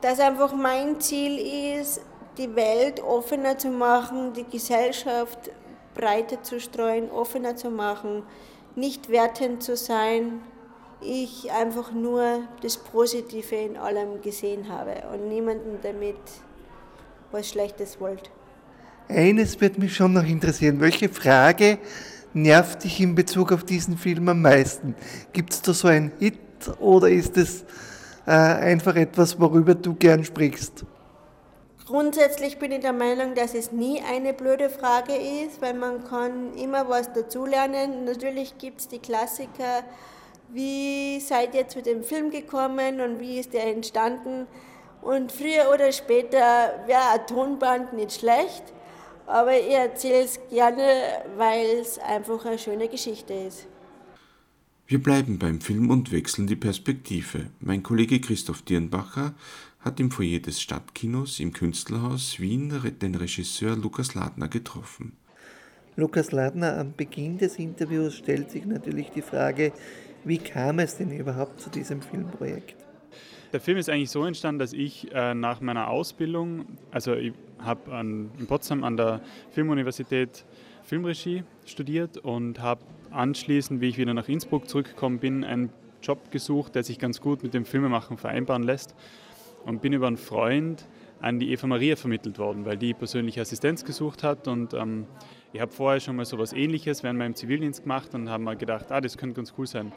Dass 0.00 0.20
einfach 0.20 0.54
mein 0.54 1.00
Ziel 1.00 1.78
ist, 1.78 2.00
die 2.38 2.54
Welt 2.54 3.02
offener 3.02 3.58
zu 3.58 3.68
machen, 3.68 4.32
die 4.32 4.44
Gesellschaft 4.44 5.50
breiter 5.94 6.42
zu 6.42 6.60
streuen, 6.60 7.10
offener 7.10 7.56
zu 7.56 7.70
machen, 7.70 8.22
nicht 8.74 9.08
wertend 9.08 9.62
zu 9.62 9.76
sein. 9.76 10.40
Ich 11.00 11.50
einfach 11.52 11.92
nur 11.92 12.40
das 12.62 12.76
Positive 12.76 13.54
in 13.54 13.76
allem 13.76 14.20
gesehen 14.22 14.68
habe 14.68 15.02
und 15.12 15.28
niemanden 15.28 15.78
damit 15.82 16.16
was 17.32 17.48
Schlechtes 17.48 18.00
wollte. 18.00 18.30
Eines 19.08 19.60
wird 19.60 19.78
mich 19.78 19.94
schon 19.94 20.12
noch 20.12 20.24
interessieren. 20.24 20.80
Welche 20.80 21.08
Frage 21.08 21.78
nervt 22.32 22.84
dich 22.84 23.00
in 23.00 23.14
Bezug 23.14 23.52
auf 23.52 23.64
diesen 23.64 23.96
Film 23.96 24.28
am 24.28 24.42
meisten? 24.42 24.94
Gibt 25.32 25.52
es 25.52 25.62
da 25.62 25.72
so 25.72 25.88
einen 25.88 26.12
Hit 26.18 26.38
oder 26.80 27.08
ist 27.08 27.36
es 27.36 27.64
äh, 28.26 28.30
einfach 28.30 28.96
etwas, 28.96 29.38
worüber 29.38 29.74
du 29.74 29.94
gern 29.94 30.24
sprichst? 30.24 30.84
Grundsätzlich 31.86 32.58
bin 32.58 32.72
ich 32.72 32.80
der 32.80 32.92
Meinung, 32.92 33.36
dass 33.36 33.54
es 33.54 33.70
nie 33.70 34.02
eine 34.02 34.32
blöde 34.32 34.68
Frage 34.70 35.12
ist, 35.12 35.62
weil 35.62 35.74
man 35.74 36.02
kann 36.02 36.54
immer 36.56 36.88
was 36.88 37.12
dazulernen. 37.12 38.04
Natürlich 38.04 38.58
gibt 38.58 38.80
es 38.80 38.88
die 38.88 38.98
Klassiker, 38.98 39.84
wie 40.48 41.20
seid 41.20 41.54
ihr 41.54 41.68
zu 41.68 41.82
dem 41.82 42.02
Film 42.02 42.30
gekommen 42.30 43.00
und 43.00 43.20
wie 43.20 43.38
ist 43.38 43.52
der 43.52 43.68
entstanden? 43.68 44.48
Und 45.06 45.30
früher 45.30 45.72
oder 45.72 45.92
später 45.92 46.82
wäre 46.84 47.10
ein 47.14 47.24
Tonband 47.28 47.92
nicht 47.92 48.10
schlecht, 48.10 48.64
aber 49.28 49.56
ich 49.56 49.70
erzähle 49.70 50.24
es 50.24 50.40
gerne, 50.50 50.82
weil 51.36 51.64
es 51.80 52.00
einfach 52.00 52.44
eine 52.44 52.58
schöne 52.58 52.88
Geschichte 52.88 53.32
ist. 53.32 53.68
Wir 54.88 55.00
bleiben 55.00 55.38
beim 55.38 55.60
Film 55.60 55.90
und 55.90 56.10
wechseln 56.10 56.48
die 56.48 56.56
Perspektive. 56.56 57.50
Mein 57.60 57.84
Kollege 57.84 58.20
Christoph 58.20 58.62
Dirnbacher 58.62 59.34
hat 59.78 60.00
im 60.00 60.10
Foyer 60.10 60.40
des 60.40 60.60
Stadtkinos 60.60 61.38
im 61.38 61.52
Künstlerhaus 61.52 62.40
Wien 62.40 62.72
den 63.00 63.14
Regisseur 63.14 63.76
Lukas 63.76 64.16
Ladner 64.16 64.48
getroffen. 64.48 65.16
Lukas 65.94 66.32
Ladner, 66.32 66.78
am 66.78 66.94
Beginn 66.96 67.38
des 67.38 67.60
Interviews 67.60 68.16
stellt 68.16 68.50
sich 68.50 68.66
natürlich 68.66 69.10
die 69.10 69.22
Frage, 69.22 69.72
wie 70.24 70.38
kam 70.38 70.80
es 70.80 70.96
denn 70.96 71.16
überhaupt 71.16 71.60
zu 71.60 71.70
diesem 71.70 72.02
Filmprojekt? 72.02 72.85
Der 73.52 73.60
Film 73.60 73.78
ist 73.78 73.88
eigentlich 73.88 74.10
so 74.10 74.24
entstanden, 74.24 74.58
dass 74.58 74.72
ich 74.72 75.12
äh, 75.12 75.34
nach 75.34 75.60
meiner 75.60 75.88
Ausbildung, 75.88 76.66
also 76.90 77.14
ich 77.14 77.32
habe 77.58 77.90
in 78.00 78.46
Potsdam 78.46 78.82
an 78.84 78.96
der 78.96 79.20
Filmuniversität 79.50 80.44
Filmregie 80.82 81.44
studiert 81.64 82.18
und 82.18 82.60
habe 82.60 82.82
anschließend, 83.10 83.80
wie 83.80 83.88
ich 83.88 83.98
wieder 83.98 84.14
nach 84.14 84.28
Innsbruck 84.28 84.68
zurückgekommen 84.68 85.18
bin, 85.18 85.44
einen 85.44 85.70
Job 86.02 86.30
gesucht, 86.30 86.74
der 86.74 86.84
sich 86.84 86.98
ganz 86.98 87.20
gut 87.20 87.42
mit 87.42 87.54
dem 87.54 87.64
Filmemachen 87.64 88.16
vereinbaren 88.16 88.62
lässt 88.62 88.94
und 89.64 89.80
bin 89.80 89.92
über 89.92 90.06
einen 90.06 90.16
Freund 90.16 90.86
an 91.20 91.40
die 91.40 91.50
Eva 91.50 91.66
Maria 91.66 91.96
vermittelt 91.96 92.38
worden, 92.38 92.64
weil 92.64 92.76
die 92.76 92.94
persönliche 92.94 93.40
Assistenz 93.40 93.84
gesucht 93.84 94.22
hat 94.22 94.48
und 94.48 94.74
ähm, 94.74 95.06
ich 95.52 95.60
habe 95.60 95.72
vorher 95.72 96.00
schon 96.00 96.16
mal 96.16 96.24
so 96.24 96.36
etwas 96.36 96.52
Ähnliches 96.52 97.02
während 97.02 97.18
meinem 97.18 97.34
Zivildienst 97.34 97.82
gemacht 97.82 98.14
und 98.14 98.28
habe 98.28 98.42
mir 98.42 98.56
gedacht, 98.56 98.86
ah, 98.90 99.00
das 99.00 99.16
könnte 99.16 99.36
ganz 99.36 99.54
cool 99.56 99.66
sein. 99.66 99.92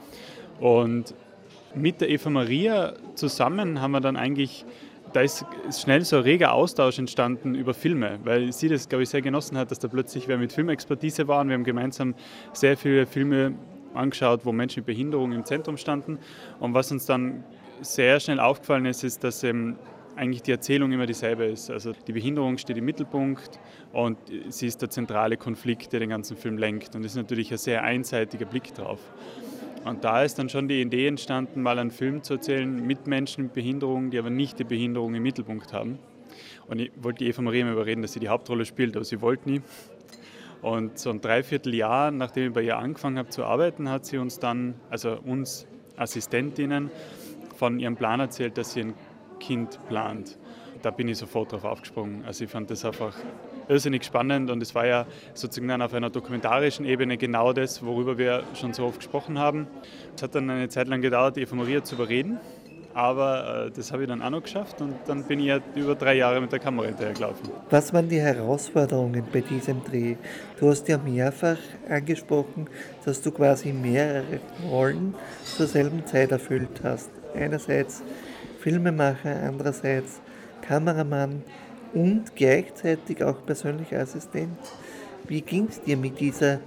Und 0.60 1.14
mit 1.76 2.02
der 2.02 2.10
Eva 2.10 2.30
Maria 2.30 2.94
zusammen 3.16 3.82
haben 3.82 3.92
wir 3.92 4.02
dann 4.02 4.18
eigentlich 4.18 4.66
da 5.14 5.22
ist 5.22 5.46
schnell 5.72 6.04
so 6.06 6.18
ein 6.18 6.24
reger 6.24 6.54
Austausch 6.54 7.00
entstanden 7.00 7.56
über 7.56 7.74
Filme, 7.74 8.20
weil 8.24 8.52
sie 8.54 8.68
das, 8.68 8.90
glaube 8.90 9.04
ich, 9.04 9.10
sehr 9.10 9.22
genossen 9.22 9.58
hat, 9.58 9.72
dass 9.72 9.80
da 9.80 9.88
plötzlich 9.88 10.28
wer 10.28 10.38
mit 10.38 10.54
Filmexpertise 10.54 11.28
war 11.28 11.42
und 11.42 11.50
wir 11.50 11.56
haben 11.56 11.64
gemeinsam 11.64 12.16
sehr 12.54 12.78
viele 12.78 13.06
Filme 13.06 13.54
angeschaut, 13.94 14.42
wo 14.46 14.52
Menschen 14.52 14.82
mit 14.82 14.86
Behinderung 14.86 15.32
im 15.32 15.46
Zentrum 15.46 15.78
standen. 15.78 16.20
Und 16.60 16.74
was 16.74 16.92
uns 16.92 17.06
dann 17.06 17.44
sehr 17.82 18.20
schnell 18.20 18.40
aufgefallen 18.40 18.86
ist, 18.86 19.04
ist, 19.04 19.24
dass 19.24 19.44
ähm, 19.44 19.78
eigentlich 20.16 20.44
die 20.44 20.52
Erzählung 20.52 20.92
immer 20.92 21.06
dieselbe 21.06 21.46
ist. 21.46 21.72
Also 21.72 21.94
die 22.08 22.12
Behinderung 22.12 22.58
steht 22.58 22.78
im 22.78 22.86
Mittelpunkt 22.86 23.60
und 23.94 24.18
sie 24.50 24.68
ist 24.68 24.82
der 24.82 24.90
zentrale 24.90 25.38
Konflikt, 25.38 25.94
der 25.94 26.02
den 26.02 26.10
ganzen 26.10 26.36
Film 26.38 26.58
lenkt. 26.58 26.96
Und 26.96 27.04
das 27.04 27.14
ist 27.14 27.18
natürlich 27.18 27.52
ein 27.52 27.58
sehr 27.58 27.84
einseitiger 27.84 28.46
Blick 28.46 28.74
drauf. 28.74 29.00
Und 29.86 30.04
da 30.04 30.24
ist 30.24 30.38
dann 30.38 30.50
schon 30.50 30.68
die 30.68 30.82
Idee 30.82 31.08
entstanden, 31.08 31.62
mal 31.62 31.80
einen 31.80 31.92
Film 31.92 32.22
zu 32.24 32.34
erzählen 32.36 32.86
mit 32.86 33.08
Menschen 33.08 33.46
mit 33.46 33.54
Behinderung, 33.54 34.10
die 34.12 34.20
aber 34.20 34.30
nicht 34.30 34.60
die 34.60 34.64
Behinderung 34.64 35.16
im 35.16 35.24
Mittelpunkt 35.24 35.74
haben. 35.74 36.00
Und 36.68 36.80
ich 36.80 36.92
wollte 37.02 37.24
die 37.24 37.30
Eva 37.30 37.42
Maria 37.42 37.62
immer 37.62 37.72
überreden, 37.72 38.02
dass 38.02 38.14
sie 38.14 38.20
die 38.20 38.30
Hauptrolle 38.30 38.66
spielt, 38.66 38.96
aber 38.96 39.06
sie 39.06 39.22
wollte 39.22 39.50
nie. 39.50 39.62
Und 40.62 41.00
so 41.00 41.10
ein 41.10 41.22
Dreivierteljahr, 41.22 42.12
nachdem 42.12 42.50
ich 42.50 42.54
bei 42.54 42.62
ihr 42.62 42.78
angefangen 42.78 43.18
habe 43.18 43.30
zu 43.30 43.46
arbeiten, 43.46 43.90
hat 43.90 44.06
sie 44.06 44.18
uns 44.18 44.40
dann, 44.40 44.76
also 44.90 45.18
uns 45.18 45.66
Assistentinnen, 45.96 46.92
von 47.56 47.80
ihrem 47.80 47.96
Plan 47.96 48.20
erzählt, 48.20 48.58
dass 48.58 48.74
sie 48.74 48.82
ein 48.82 48.94
Kind 49.40 49.80
plant. 49.88 50.38
Da 50.82 50.92
bin 50.92 51.08
ich 51.08 51.18
sofort 51.18 51.52
drauf 51.52 51.66
aufgesprungen. 51.66 52.24
Also 52.26 52.46
ich 52.46 52.52
fand 52.52 52.70
das 52.70 52.86
einfach 52.86 53.16
irrsinnig 53.70 54.04
spannend 54.04 54.50
und 54.50 54.62
es 54.62 54.76
war 54.76 54.86
ja 54.86 55.06
sozusagen 55.34 55.82
auf 55.82 55.94
einer 55.94 56.10
dokumentarischen 56.10 56.86
Ebene 56.86 57.18
genau 57.18 57.54
das, 57.54 57.86
worüber 57.86 58.18
wir 58.18 58.44
schon 58.56 58.74
so 58.74 58.86
oft 58.86 58.98
gesprochen 58.98 59.40
haben. 59.40 59.68
Es 60.16 60.24
hat 60.24 60.36
dann 60.36 60.50
eine 60.50 60.68
Zeit 60.68 60.88
lang 60.88 61.02
gedauert, 61.02 61.38
Eva 61.38 61.56
Maria 61.56 61.84
zu 61.84 61.96
überreden, 61.96 62.40
aber 62.94 63.68
äh, 63.68 63.72
das 63.72 63.92
habe 63.92 64.04
ich 64.04 64.10
dann 64.10 64.22
auch 64.22 64.32
noch 64.32 64.44
geschafft 64.44 64.82
und 64.82 64.96
dann 65.06 65.24
bin 65.24 65.40
ich 65.40 65.46
ja 65.46 65.60
über 65.76 65.96
drei 65.96 66.16
Jahre 66.16 66.42
mit 66.42 66.52
der 66.52 66.60
Kamera 66.60 66.88
hinterhergelaufen. 66.88 67.50
Was 67.70 67.94
waren 67.94 68.10
die 68.10 68.20
Herausforderungen 68.20 69.24
bei 69.32 69.42
diesem 69.42 69.84
Dreh? 69.84 70.16
Du 70.60 70.70
hast 70.70 70.88
ja 70.88 70.98
mehrfach 70.98 71.60
angesprochen, 71.88 72.68
dass 73.06 73.22
du 73.22 73.32
quasi 73.32 73.72
mehrere 73.72 74.40
Rollen 74.68 75.14
zur 75.44 75.68
selben 75.68 76.06
Zeit 76.08 76.32
erfüllt 76.32 76.82
hast. 76.84 77.12
Einerseits 77.36 78.02
Filmemacher, 78.60 79.44
andererseits 79.44 80.20
Kameramann, 80.62 81.44
und 81.94 82.36
gleichzeitig 82.36 83.24
auch 83.24 83.46
persönlicher 83.46 84.00
Assistent. 84.00 84.58
Wie 85.28 85.42
ging 85.42 85.68
es 85.70 85.82
dir 85.82 85.98
mit 85.98 86.20
dieser 86.20 86.60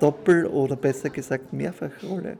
Doppel- 0.00 0.46
oder 0.46 0.76
besser 0.76 1.10
gesagt 1.10 1.52
Mehrfachrolle? 1.52 2.38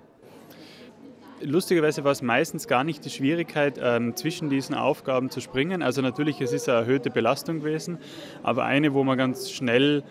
Lustigerweise 1.42 2.04
war 2.04 2.12
es 2.12 2.20
meistens 2.20 2.68
gar 2.68 2.84
nicht 2.84 3.04
die 3.04 3.10
Schwierigkeit, 3.10 3.80
ähm, 3.82 4.14
zwischen 4.14 4.50
diesen 4.50 4.74
Aufgaben 4.74 5.30
zu 5.30 5.40
springen. 5.40 5.82
Also 5.82 6.02
natürlich, 6.02 6.40
es 6.40 6.52
ist 6.52 6.68
eine 6.68 6.80
erhöhte 6.80 7.10
Belastung 7.10 7.60
gewesen, 7.60 7.98
aber 8.42 8.64
eine, 8.64 8.92
wo 8.92 9.04
wir 9.04 9.16
ganz 9.16 9.50
schnell 9.50 10.02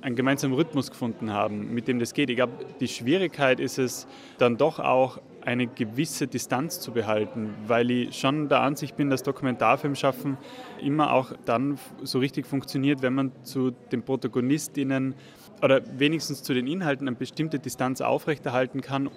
einen 0.00 0.16
gemeinsamen 0.16 0.54
Rhythmus 0.54 0.90
gefunden 0.90 1.32
haben, 1.32 1.74
mit 1.74 1.88
dem 1.88 1.98
das 1.98 2.14
geht. 2.14 2.30
Ich 2.30 2.36
glaube, 2.36 2.52
die 2.80 2.88
Schwierigkeit 2.88 3.60
ist 3.60 3.78
es 3.78 4.06
dann 4.38 4.56
doch 4.56 4.78
auch, 4.78 5.18
eine 5.48 5.66
gewisse 5.66 6.26
Distanz 6.26 6.78
zu 6.78 6.92
behalten, 6.92 7.54
weil 7.66 7.90
ich 7.90 8.18
schon 8.18 8.50
der 8.50 8.60
Ansicht 8.60 8.98
bin, 8.98 9.08
dass 9.08 9.22
Dokumentarfilm 9.22 9.94
schaffen 9.94 10.36
immer 10.82 11.14
auch 11.14 11.32
dann 11.46 11.78
so 12.02 12.18
richtig 12.18 12.46
funktioniert, 12.46 13.00
wenn 13.00 13.14
man 13.14 13.32
zu 13.44 13.70
den 13.70 14.02
Protagonistinnen 14.02 15.14
oder 15.62 15.80
wenigstens 15.98 16.42
zu 16.42 16.52
den 16.52 16.66
Inhalten 16.66 17.08
eine 17.08 17.16
bestimmte 17.16 17.58
Distanz 17.58 18.02
aufrechterhalten 18.02 18.82
kann 18.82 19.08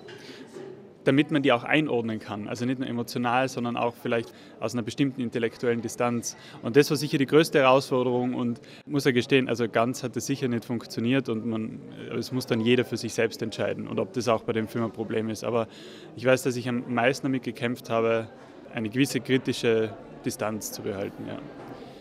damit 1.04 1.32
man 1.32 1.42
die 1.42 1.52
auch 1.52 1.64
einordnen 1.64 2.20
kann. 2.20 2.48
Also 2.48 2.66
nicht 2.66 2.80
nur 2.80 2.88
emotional, 2.88 3.50
sondern 3.50 3.78
auch 3.78 3.96
vielleicht 3.96 4.34
aus 4.60 4.74
einer 4.74 4.84
bestimmten 4.84 5.22
intellektuellen 5.22 5.82
Distanz. 5.82 6.36
Und 6.62 6.76
das 6.76 6.90
war 6.90 6.98
sicher 6.98 7.18
die 7.18 7.26
größte 7.26 7.60
Herausforderung 7.60 8.34
und 8.34 8.62
muss 8.86 9.06
ja 9.06 9.12
gestehen, 9.12 9.50
also 9.50 9.68
ganz 9.68 10.04
hat 10.04 10.16
es 10.18 10.26
sicher 10.26 10.48
nicht 10.48 10.66
funktioniert 10.66 11.30
und 11.30 11.46
man, 11.46 11.80
es 12.18 12.32
muss 12.32 12.46
dann 12.46 12.62
jeder 12.62 12.86
für 12.86 12.98
sich 12.98 13.14
selbst 13.14 13.42
entscheiden 13.42 13.88
und 13.88 14.00
ob 14.00 14.14
das 14.14 14.28
auch 14.28 14.44
bei 14.44 14.54
dem 14.54 14.68
Film 14.68 14.86
ein 14.86 14.92
Problem 14.92 15.30
ist. 15.30 15.44
Aber 15.44 15.68
ich 16.16 16.26
weiß, 16.26 16.44
dass 16.44 16.56
ich 16.56 16.68
am 16.70 16.84
meisten 16.94 17.28
damit 17.28 17.44
gekämpft 17.44 17.90
habe, 17.90 18.28
eine 18.74 18.90
gewisse 18.90 19.20
kritische 19.20 19.94
Distanz 20.26 20.72
zu 20.72 20.82
behalten. 20.82 21.26
Ja. 21.28 21.40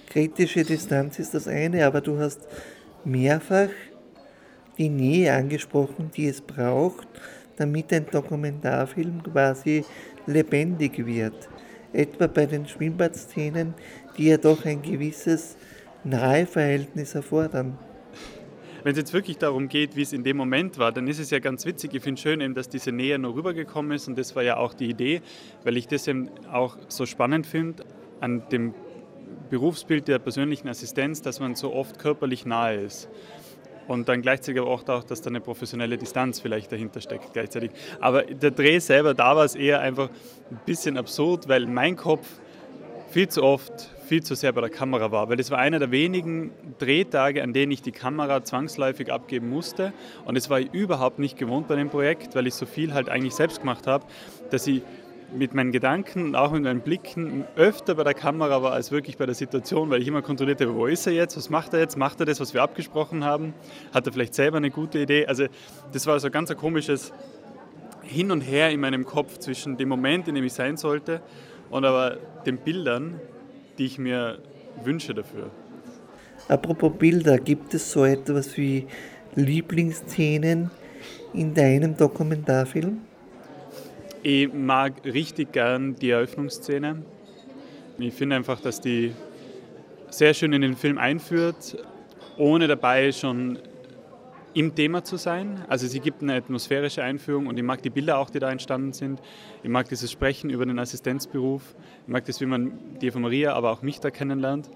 Kritische 0.09 0.65
Distanz 0.65 1.19
ist 1.19 1.35
das 1.35 1.49
eine, 1.49 1.87
aber 1.87 2.01
du 2.01 2.19
hast 2.19 2.41
mehrfach 3.05 3.69
die 4.79 4.89
Nähe 4.89 5.33
angesprochen, 5.33 6.11
die 6.17 6.27
es 6.27 6.41
braucht, 6.41 7.07
damit 7.61 7.93
ein 7.93 8.07
Dokumentarfilm 8.11 9.23
quasi 9.23 9.85
lebendig 10.27 11.05
wird. 11.05 11.49
Etwa 11.93 12.27
bei 12.27 12.47
den 12.47 12.67
Schwimmbadszenen, 12.67 13.75
die 14.17 14.29
ja 14.29 14.39
doch 14.39 14.65
ein 14.65 14.81
gewisses 14.81 15.57
Naheverhältnis 16.03 17.15
erfordern. 17.15 17.77
Wenn 18.83 18.93
es 18.93 18.99
jetzt 18.99 19.13
wirklich 19.13 19.37
darum 19.37 19.69
geht, 19.69 19.95
wie 19.95 20.01
es 20.01 20.15
in 20.15 20.25
dem 20.25 20.39
Moment 20.39 20.79
war, 20.79 20.91
dann 20.91 21.07
ist 21.07 21.19
es 21.19 21.29
ja 21.29 21.39
ganz 21.39 21.67
witzig. 21.67 21.93
Ich 21.93 22.03
finde 22.03 22.19
schön, 22.19 22.41
eben, 22.41 22.55
dass 22.55 22.71
diese 22.71 22.93
Nähe 22.93 23.19
noch 23.19 23.35
rübergekommen 23.35 23.93
ist 23.93 24.09
und 24.09 24.17
das 24.17 24.35
war 24.35 24.43
ja 24.43 24.57
auch 24.57 24.73
die 24.73 24.89
Idee, 24.89 25.21
weil 25.65 25.77
ich 25.77 25.87
das 25.87 26.09
eben 26.09 26.31
auch 26.51 26.79
so 26.89 27.05
spannend 27.05 27.47
finde 27.47 27.85
an 28.21 28.43
dem 28.51 28.73
Berufsbild 29.51 30.09
der 30.09 30.19
persönlichen 30.19 30.69
Assistenz, 30.69 31.21
dass 31.21 31.41
man 31.41 31.57
so 31.57 31.75
oft 31.75 31.99
körperlich 31.99 32.47
nahe 32.47 32.77
ist 32.77 33.11
und 33.91 34.09
dann 34.09 34.23
gleichzeitig 34.23 34.61
aber 34.61 34.71
auch, 34.71 34.85
dass 34.85 35.21
da 35.21 35.31
eine 35.31 35.41
professionelle 35.41 35.99
Distanz 35.99 36.39
vielleicht 36.39 36.71
dahinter 36.71 37.01
steckt 37.01 37.33
gleichzeitig. 37.33 37.73
Aber 38.01 38.23
der 38.23 38.53
Dreh 38.53 38.79
selber, 38.79 39.15
da 39.15 39.35
war 39.35 39.45
es 39.45 39.57
eher 39.57 39.81
einfach 39.81 40.09
ein 40.51 40.61
bisschen 40.65 40.97
absurd, 40.97 41.49
weil 41.49 41.67
mein 41.67 41.97
Kopf 41.97 42.27
viel 43.11 43.29
zu 43.29 43.43
oft 43.43 43.91
viel 44.07 44.25
zu 44.25 44.35
sehr 44.35 44.53
bei 44.53 44.61
der 44.61 44.71
Kamera 44.71 45.13
war, 45.13 45.29
weil 45.29 45.37
das 45.37 45.53
war 45.53 45.59
einer 45.59 45.79
der 45.79 45.93
wenigen 45.93 46.51
Drehtage, 46.79 47.45
an 47.45 47.53
denen 47.53 47.71
ich 47.71 47.81
die 47.81 47.93
Kamera 47.93 48.43
zwangsläufig 48.43 49.13
abgeben 49.13 49.49
musste 49.49 49.93
und 50.25 50.37
das 50.37 50.51
war 50.51 50.59
ich 50.59 50.73
überhaupt 50.73 51.21
nicht 51.21 51.37
gewohnt 51.39 51.69
bei 51.69 51.77
dem 51.77 51.91
Projekt, 51.91 52.35
weil 52.35 52.49
ich 52.49 52.55
so 52.55 52.67
viel 52.67 52.93
halt 52.93 53.09
eigentlich 53.09 53.35
selbst 53.35 53.61
gemacht 53.61 53.87
habe, 53.87 54.05
dass 54.51 54.67
ich 54.67 54.83
mit 55.33 55.55
meinen 55.55 55.73
Gedanken 55.73 56.25
und 56.25 56.35
auch 56.35 56.53
mit 56.53 56.63
meinen 56.63 56.81
Blicken 56.81 57.45
öfter 57.57 57.95
bei 57.95 58.05
der 58.05 58.15
Kamera 58.15 58.63
war 58.63 58.73
als 58.73 58.91
wirklich 58.91 59.17
bei 59.17 59.27
der 59.27 59.35
Situation, 59.35 59.91
weil 59.91 60.03
ich 60.03 60.09
immer 60.09 60.23
kontrolliert 60.23 60.61
habe, 60.61 60.75
wo 60.75 60.87
ist 60.87 61.07
er 61.07 61.13
jetzt, 61.13 61.37
was 61.37 61.51
macht 61.51 61.73
er 61.73 61.81
jetzt, 61.81 61.97
macht 61.97 62.21
er 62.21 62.27
das, 62.27 62.41
was 62.41 62.55
wir 62.55 62.63
abgesprochen 62.63 63.25
haben, 63.25 63.55
hat 63.93 64.07
er 64.07 64.13
vielleicht 64.13 64.35
selber 64.35 64.57
eine 64.57 64.71
gute 64.71 64.99
Idee. 64.99 65.27
Also 65.27 65.47
das 65.93 66.07
war 66.07 66.19
so 66.19 66.27
ein 66.27 66.33
ganz 66.33 66.55
komisches 66.57 67.13
Hin 68.03 68.31
und 68.31 68.41
Her 68.41 68.71
in 68.71 68.81
meinem 68.81 69.05
Kopf 69.05 69.39
zwischen 69.39 69.77
dem 69.77 69.89
Moment, 69.89 70.27
in 70.29 70.35
dem 70.35 70.45
ich 70.45 70.53
sein 70.53 70.77
sollte 70.77 71.23
und 71.71 71.85
aber 71.85 72.19
den 72.45 72.59
Bildern, 72.59 73.21
die 73.79 73.87
ich 73.87 73.99
mir 73.99 74.39
wünsche 74.83 75.15
dafür. 75.15 75.51
Apropos 76.49 76.93
Bilder, 76.99 77.39
gibt 77.39 77.75
es 77.75 77.93
so 77.93 78.05
etwas 78.05 78.57
wie 78.57 78.87
Lieblingsszenen 79.37 80.71
in 81.33 81.55
deinem 81.55 81.97
Dokumentarfilm? 81.97 83.03
Ich 84.23 84.53
mag 84.53 85.03
richtig 85.07 85.53
gern 85.53 85.95
die 85.95 86.11
Eröffnungsszene. 86.11 87.03
Ich 87.99 88.13
finde 88.13 88.37
einfach, 88.37 88.61
dass 88.61 88.79
die 88.79 89.15
sehr 90.11 90.35
schön 90.35 90.53
in 90.53 90.61
den 90.61 90.77
Film 90.77 90.99
einführt, 90.99 91.79
ohne 92.37 92.67
dabei 92.67 93.13
schon 93.13 93.59
im 94.53 94.75
Thema 94.75 95.05
zu 95.05 95.17
sein. 95.17 95.65
Also 95.69 95.87
sie 95.87 96.01
gibt 96.01 96.21
eine 96.21 96.35
atmosphärische 96.35 97.03
Einführung 97.03 97.47
und 97.47 97.57
ich 97.57 97.63
mag 97.63 97.81
die 97.81 97.89
Bilder 97.89 98.19
auch, 98.19 98.29
die 98.29 98.41
da 98.41 98.51
entstanden 98.51 98.93
sind. 98.93 99.23
Ich 99.63 99.71
mag 99.71 99.89
dieses 99.89 100.13
Sprechen 100.13 100.51
über 100.51 100.67
den 100.67 100.79
Assistenzberuf. 100.79 101.75
Ich 102.03 102.13
mag 102.13 102.27
das, 102.27 102.43
wie 102.43 102.47
man 102.47 102.73
die 103.01 103.07
Eva 103.07 103.21
Maria, 103.21 103.55
aber 103.55 103.71
auch 103.71 103.81
mich 103.81 104.01
da 104.01 104.11
kennenlernt. 104.11 104.69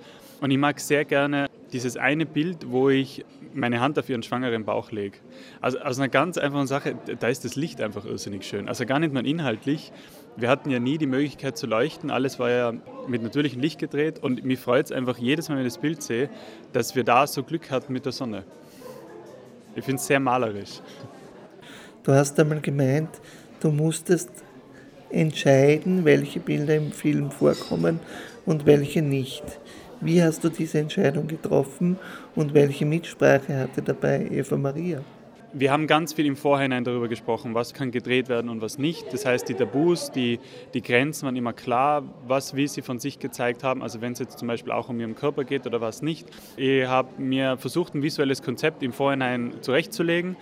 Und 0.45 0.51
ich 0.51 0.59
mag 0.59 0.79
sehr 0.79 1.07
gerne 1.07 1.49
dieses 1.73 1.97
eine 1.97 2.27
Bild, 2.27 2.71
wo 2.71 2.91
ich 2.91 3.25
meine 3.55 3.81
Hand 3.81 3.99
auf 3.99 4.11
ihren 4.11 4.23
schwangeren 4.23 4.67
Bauch 4.67 4.91
lege. 4.91 5.17
Also 5.63 5.79
aus 5.79 5.99
einer 5.99 6.11
ganz 6.11 6.37
einfachen 6.37 6.67
Sache, 6.67 6.97
da 7.19 7.29
ist 7.29 7.47
das 7.47 7.57
Licht 7.57 7.81
einfach 7.81 8.05
irrsinnig 8.05 8.45
schön. 8.45 8.69
Also 8.69 8.85
gar 8.85 8.99
nicht 8.99 9.15
mal 9.15 9.27
inhaltlich. 9.27 9.91
Wir 10.37 10.51
hatten 10.51 10.69
ja 10.69 10.81
nie 10.81 10.99
die 10.99 11.07
Möglichkeit 11.07 11.57
zu 11.57 11.67
leuchten. 11.67 12.11
Alles 12.11 12.39
war 12.39 12.51
ja 12.51 12.75
mit 13.09 13.23
natürlichem 13.23 13.59
Licht 13.59 13.79
gedreht. 13.79 14.23
Und 14.23 14.45
mich 14.45 14.59
freut 14.59 14.85
es 14.85 14.93
einfach 14.93 15.17
jedes 15.17 15.49
Mal, 15.49 15.57
wenn 15.57 15.65
ich 15.65 15.73
das 15.73 15.81
Bild 15.81 16.03
sehe, 16.03 16.29
dass 16.75 16.95
wir 16.95 17.05
da 17.05 17.27
so 17.27 17.43
Glück 17.43 17.71
hatten 17.71 17.95
mit 17.95 18.05
der 18.05 18.13
Sonne. 18.13 18.45
Ich 19.75 19.85
finde 19.87 19.99
es 19.99 20.07
sehr 20.07 20.21
malerisch. 20.21 20.83
Du 22.03 22.13
hast 22.13 22.39
einmal 22.39 22.61
gemeint, 22.61 23.09
du 23.61 23.71
musstest 23.71 24.29
entscheiden, 25.09 26.05
welche 26.05 26.39
Bilder 26.39 26.77
im 26.77 26.93
Film 26.93 27.31
vorkommen 27.31 27.99
und 28.45 28.67
welche 28.67 29.01
nicht. 29.01 29.43
Wie 30.05 30.23
hast 30.23 30.45
du 30.45 30.51
diese 30.51 30.81
Entscheidung 30.81 31.27
getroffen 31.27 31.99
und 32.35 32.53
welche 32.53 32.85
Mitsprache 32.85 33.57
hatte 33.57 33.81
dabei 33.81 34.29
Eva 34.31 34.55
Maria? 34.59 35.01
Wir 35.55 35.73
haben 35.73 35.87
ganz 35.87 36.13
viel 36.13 36.27
im 36.27 36.37
Vorhinein 36.37 36.85
darüber 36.85 37.09
gesprochen, 37.09 37.55
was 37.55 37.73
kann 37.73 37.91
gedreht 37.91 38.29
werden 38.29 38.51
und 38.51 38.61
was 38.61 38.77
nicht. 38.77 39.11
Das 39.15 39.25
heißt, 39.25 39.49
die 39.49 39.55
Tabus, 39.55 40.11
die, 40.11 40.41
die 40.75 40.83
Grenzen 40.83 41.25
waren 41.25 41.37
immer 41.37 41.55
klar, 41.55 42.03
was 42.29 42.55
wie 42.55 42.69
sie 42.69 42.83
von 42.83 42.99
sich 42.99 43.19
gezeigt 43.19 43.65
haben. 43.65 43.83
Also 43.83 44.03
wenn 44.03 44.13
es 44.13 44.19
jetzt 44.19 44.39
zum 44.39 44.47
Beispiel 44.47 44.73
auch 44.73 44.91
um 44.91 45.01
ihren 45.01 45.15
Körper 45.15 45.45
geht 45.45 45.67
oder 45.67 45.81
was 45.81 46.03
nicht. 46.03 46.29
Ich 46.59 46.87
habe 46.87 47.09
mir 47.17 47.57
versucht, 47.57 47.95
ein 47.95 48.03
visuelles 48.03 48.43
Konzept 48.43 48.83
im 48.83 48.93
Vorhinein 48.93 49.55
zurechtzulegen 49.63 50.37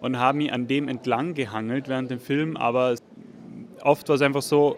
und 0.00 0.20
habe 0.20 0.38
mich 0.38 0.52
an 0.52 0.68
dem 0.68 0.86
entlang 0.86 1.34
gehangelt 1.34 1.88
während 1.88 2.08
dem 2.12 2.20
Film. 2.20 2.56
Aber 2.56 2.94
oft 3.82 4.08
war 4.08 4.14
es 4.14 4.22
einfach 4.22 4.42
so, 4.42 4.76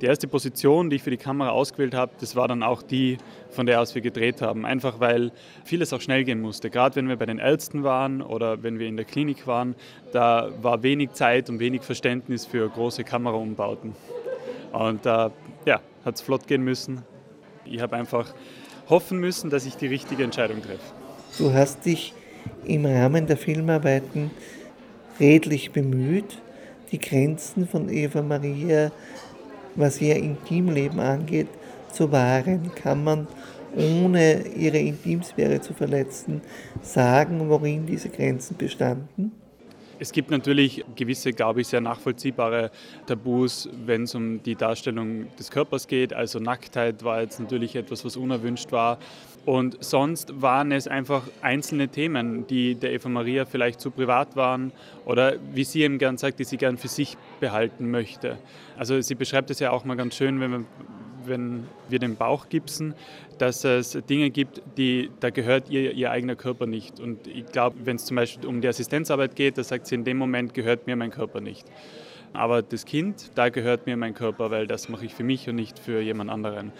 die 0.00 0.06
erste 0.06 0.26
Position, 0.28 0.88
die 0.88 0.96
ich 0.96 1.02
für 1.02 1.10
die 1.10 1.16
Kamera 1.16 1.50
ausgewählt 1.50 1.94
habe, 1.94 2.12
das 2.20 2.34
war 2.34 2.48
dann 2.48 2.62
auch 2.62 2.82
die, 2.82 3.18
von 3.50 3.66
der 3.66 3.80
aus 3.80 3.94
wir 3.94 4.02
gedreht 4.02 4.40
haben. 4.40 4.64
Einfach 4.64 5.00
weil 5.00 5.30
vieles 5.64 5.92
auch 5.92 6.00
schnell 6.00 6.24
gehen 6.24 6.40
musste. 6.40 6.70
Gerade 6.70 6.96
wenn 6.96 7.08
wir 7.08 7.16
bei 7.16 7.26
den 7.26 7.38
Ärzten 7.38 7.82
waren 7.82 8.22
oder 8.22 8.62
wenn 8.62 8.78
wir 8.78 8.88
in 8.88 8.96
der 8.96 9.04
Klinik 9.04 9.46
waren, 9.46 9.74
da 10.12 10.50
war 10.62 10.82
wenig 10.82 11.12
Zeit 11.12 11.50
und 11.50 11.58
wenig 11.58 11.82
Verständnis 11.82 12.46
für 12.46 12.68
große 12.68 13.04
Kameraumbauten. 13.04 13.94
Und 14.72 15.04
da 15.04 15.26
äh, 15.26 15.30
ja, 15.66 15.80
hat 16.04 16.14
es 16.14 16.22
flott 16.22 16.46
gehen 16.46 16.62
müssen. 16.62 17.02
Ich 17.64 17.80
habe 17.80 17.96
einfach 17.96 18.32
hoffen 18.88 19.18
müssen, 19.18 19.50
dass 19.50 19.66
ich 19.66 19.76
die 19.76 19.86
richtige 19.86 20.24
Entscheidung 20.24 20.62
treffe. 20.62 20.80
Du 21.38 21.52
hast 21.52 21.84
dich 21.84 22.14
im 22.64 22.86
Rahmen 22.86 23.26
der 23.26 23.36
Filmarbeiten 23.36 24.30
redlich 25.18 25.72
bemüht, 25.72 26.38
die 26.90 26.98
Grenzen 26.98 27.68
von 27.68 27.88
Eva 27.88 28.22
Maria 28.22 28.90
was 29.74 30.00
ihr 30.00 30.16
Intimleben 30.16 31.00
angeht, 31.00 31.48
zu 31.92 32.10
wahren, 32.12 32.70
kann 32.74 33.04
man 33.04 33.26
ohne 33.76 34.46
ihre 34.56 34.78
Intimsphäre 34.78 35.60
zu 35.60 35.74
verletzen, 35.74 36.40
sagen, 36.82 37.48
worin 37.48 37.86
diese 37.86 38.08
Grenzen 38.08 38.56
bestanden? 38.56 39.32
Es 40.02 40.12
gibt 40.12 40.30
natürlich 40.30 40.82
gewisse, 40.96 41.34
glaube 41.34 41.60
ich, 41.60 41.68
sehr 41.68 41.82
nachvollziehbare 41.82 42.70
Tabus, 43.06 43.68
wenn 43.84 44.04
es 44.04 44.14
um 44.14 44.42
die 44.42 44.54
Darstellung 44.54 45.26
des 45.38 45.50
Körpers 45.50 45.86
geht. 45.86 46.14
Also 46.14 46.38
Nacktheit 46.38 47.04
war 47.04 47.20
jetzt 47.20 47.38
natürlich 47.38 47.76
etwas, 47.76 48.02
was 48.02 48.16
unerwünscht 48.16 48.72
war. 48.72 48.98
Und 49.50 49.82
sonst 49.82 50.40
waren 50.40 50.70
es 50.70 50.86
einfach 50.86 51.24
einzelne 51.42 51.88
Themen, 51.88 52.46
die 52.46 52.76
der 52.76 52.92
Eva 52.92 53.08
Maria 53.08 53.46
vielleicht 53.46 53.80
zu 53.80 53.90
privat 53.90 54.36
waren 54.36 54.70
oder 55.04 55.34
wie 55.52 55.64
sie 55.64 55.82
eben 55.82 55.98
gern 55.98 56.18
sagt, 56.18 56.38
die 56.38 56.44
sie 56.44 56.56
gern 56.56 56.78
für 56.78 56.86
sich 56.86 57.16
behalten 57.40 57.90
möchte. 57.90 58.38
Also 58.78 59.00
sie 59.00 59.16
beschreibt 59.16 59.50
es 59.50 59.58
ja 59.58 59.72
auch 59.72 59.84
mal 59.84 59.96
ganz 59.96 60.14
schön, 60.14 60.38
wenn 60.38 60.52
wir, 60.52 60.64
wenn 61.24 61.66
wir 61.88 61.98
den 61.98 62.14
Bauch 62.14 62.48
gipsen, 62.48 62.94
dass 63.38 63.64
es 63.64 63.98
Dinge 64.08 64.30
gibt, 64.30 64.62
die, 64.78 65.10
da 65.18 65.30
gehört 65.30 65.68
ihr, 65.68 65.94
ihr 65.94 66.12
eigener 66.12 66.36
Körper 66.36 66.66
nicht. 66.66 67.00
Und 67.00 67.26
ich 67.26 67.46
glaube, 67.46 67.74
wenn 67.82 67.96
es 67.96 68.04
zum 68.04 68.18
Beispiel 68.18 68.48
um 68.48 68.60
die 68.60 68.68
Assistenzarbeit 68.68 69.34
geht, 69.34 69.58
da 69.58 69.64
sagt 69.64 69.88
sie, 69.88 69.96
in 69.96 70.04
dem 70.04 70.16
Moment 70.16 70.54
gehört 70.54 70.86
mir 70.86 70.94
mein 70.94 71.10
Körper 71.10 71.40
nicht. 71.40 71.66
Aber 72.32 72.62
das 72.62 72.84
Kind, 72.84 73.32
da 73.34 73.48
gehört 73.48 73.86
mir 73.86 73.96
mein 73.96 74.14
Körper, 74.14 74.52
weil 74.52 74.68
das 74.68 74.88
mache 74.88 75.06
ich 75.06 75.14
für 75.14 75.24
mich 75.24 75.48
und 75.48 75.56
nicht 75.56 75.80
für 75.80 76.00
jemand 76.00 76.30
anderen. 76.30 76.70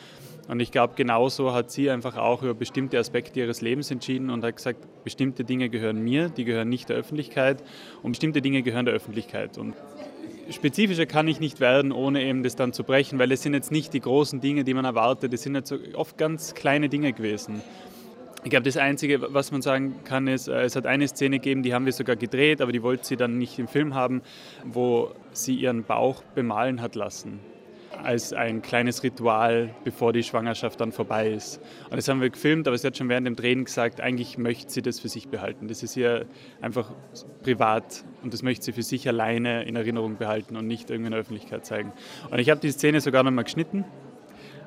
Und 0.50 0.58
ich 0.58 0.72
glaube, 0.72 0.94
genauso 0.96 1.54
hat 1.54 1.70
sie 1.70 1.90
einfach 1.90 2.16
auch 2.16 2.42
über 2.42 2.54
bestimmte 2.54 2.98
Aspekte 2.98 3.38
ihres 3.38 3.60
Lebens 3.60 3.92
entschieden 3.92 4.30
und 4.30 4.42
hat 4.42 4.56
gesagt, 4.56 5.04
bestimmte 5.04 5.44
Dinge 5.44 5.68
gehören 5.68 6.02
mir, 6.02 6.28
die 6.28 6.44
gehören 6.44 6.68
nicht 6.68 6.88
der 6.88 6.96
Öffentlichkeit 6.96 7.62
und 8.02 8.10
bestimmte 8.10 8.42
Dinge 8.42 8.62
gehören 8.62 8.84
der 8.84 8.92
Öffentlichkeit. 8.92 9.58
Und 9.58 9.76
spezifischer 10.50 11.06
kann 11.06 11.28
ich 11.28 11.38
nicht 11.38 11.60
werden, 11.60 11.92
ohne 11.92 12.24
eben 12.24 12.42
das 12.42 12.56
dann 12.56 12.72
zu 12.72 12.82
brechen, 12.82 13.20
weil 13.20 13.30
es 13.30 13.44
sind 13.44 13.54
jetzt 13.54 13.70
nicht 13.70 13.92
die 13.94 14.00
großen 14.00 14.40
Dinge, 14.40 14.64
die 14.64 14.74
man 14.74 14.84
erwartet, 14.84 15.32
es 15.32 15.44
sind 15.44 15.54
jetzt 15.54 15.72
oft 15.94 16.18
ganz 16.18 16.52
kleine 16.52 16.88
Dinge 16.88 17.12
gewesen. 17.12 17.62
Ich 18.42 18.50
glaube, 18.50 18.64
das 18.64 18.76
Einzige, 18.76 19.32
was 19.32 19.52
man 19.52 19.62
sagen 19.62 20.00
kann, 20.02 20.26
ist, 20.26 20.48
äh, 20.48 20.62
es 20.62 20.74
hat 20.74 20.84
eine 20.84 21.06
Szene 21.06 21.38
gegeben, 21.38 21.62
die 21.62 21.74
haben 21.74 21.84
wir 21.84 21.92
sogar 21.92 22.16
gedreht, 22.16 22.60
aber 22.60 22.72
die 22.72 22.82
wollte 22.82 23.06
sie 23.06 23.16
dann 23.16 23.38
nicht 23.38 23.56
im 23.60 23.68
Film 23.68 23.94
haben, 23.94 24.20
wo 24.64 25.12
sie 25.30 25.54
ihren 25.54 25.84
Bauch 25.84 26.24
bemalen 26.34 26.80
hat 26.80 26.96
lassen 26.96 27.38
als 28.02 28.32
ein 28.32 28.62
kleines 28.62 29.02
Ritual, 29.02 29.74
bevor 29.84 30.12
die 30.12 30.22
Schwangerschaft 30.22 30.80
dann 30.80 30.92
vorbei 30.92 31.30
ist. 31.30 31.60
Und 31.90 31.96
das 31.96 32.08
haben 32.08 32.20
wir 32.20 32.30
gefilmt, 32.30 32.66
aber 32.66 32.76
sie 32.76 32.86
hat 32.86 32.96
schon 32.96 33.08
während 33.08 33.26
dem 33.26 33.36
Drehen 33.36 33.64
gesagt, 33.64 34.00
eigentlich 34.00 34.38
möchte 34.38 34.72
sie 34.72 34.82
das 34.82 35.00
für 35.00 35.08
sich 35.08 35.28
behalten. 35.28 35.68
Das 35.68 35.82
ist 35.82 35.96
ihr 35.96 36.26
einfach 36.60 36.90
privat 37.42 38.04
und 38.22 38.32
das 38.32 38.42
möchte 38.42 38.64
sie 38.66 38.72
für 38.72 38.82
sich 38.82 39.08
alleine 39.08 39.64
in 39.64 39.76
Erinnerung 39.76 40.16
behalten 40.16 40.56
und 40.56 40.66
nicht 40.66 40.90
irgendwie 40.90 41.06
in 41.06 41.12
der 41.12 41.20
Öffentlichkeit 41.20 41.66
zeigen. 41.66 41.92
Und 42.30 42.38
ich 42.38 42.50
habe 42.50 42.60
die 42.60 42.70
Szene 42.70 43.00
sogar 43.00 43.22
noch 43.22 43.30
mal 43.30 43.42
geschnitten, 43.42 43.84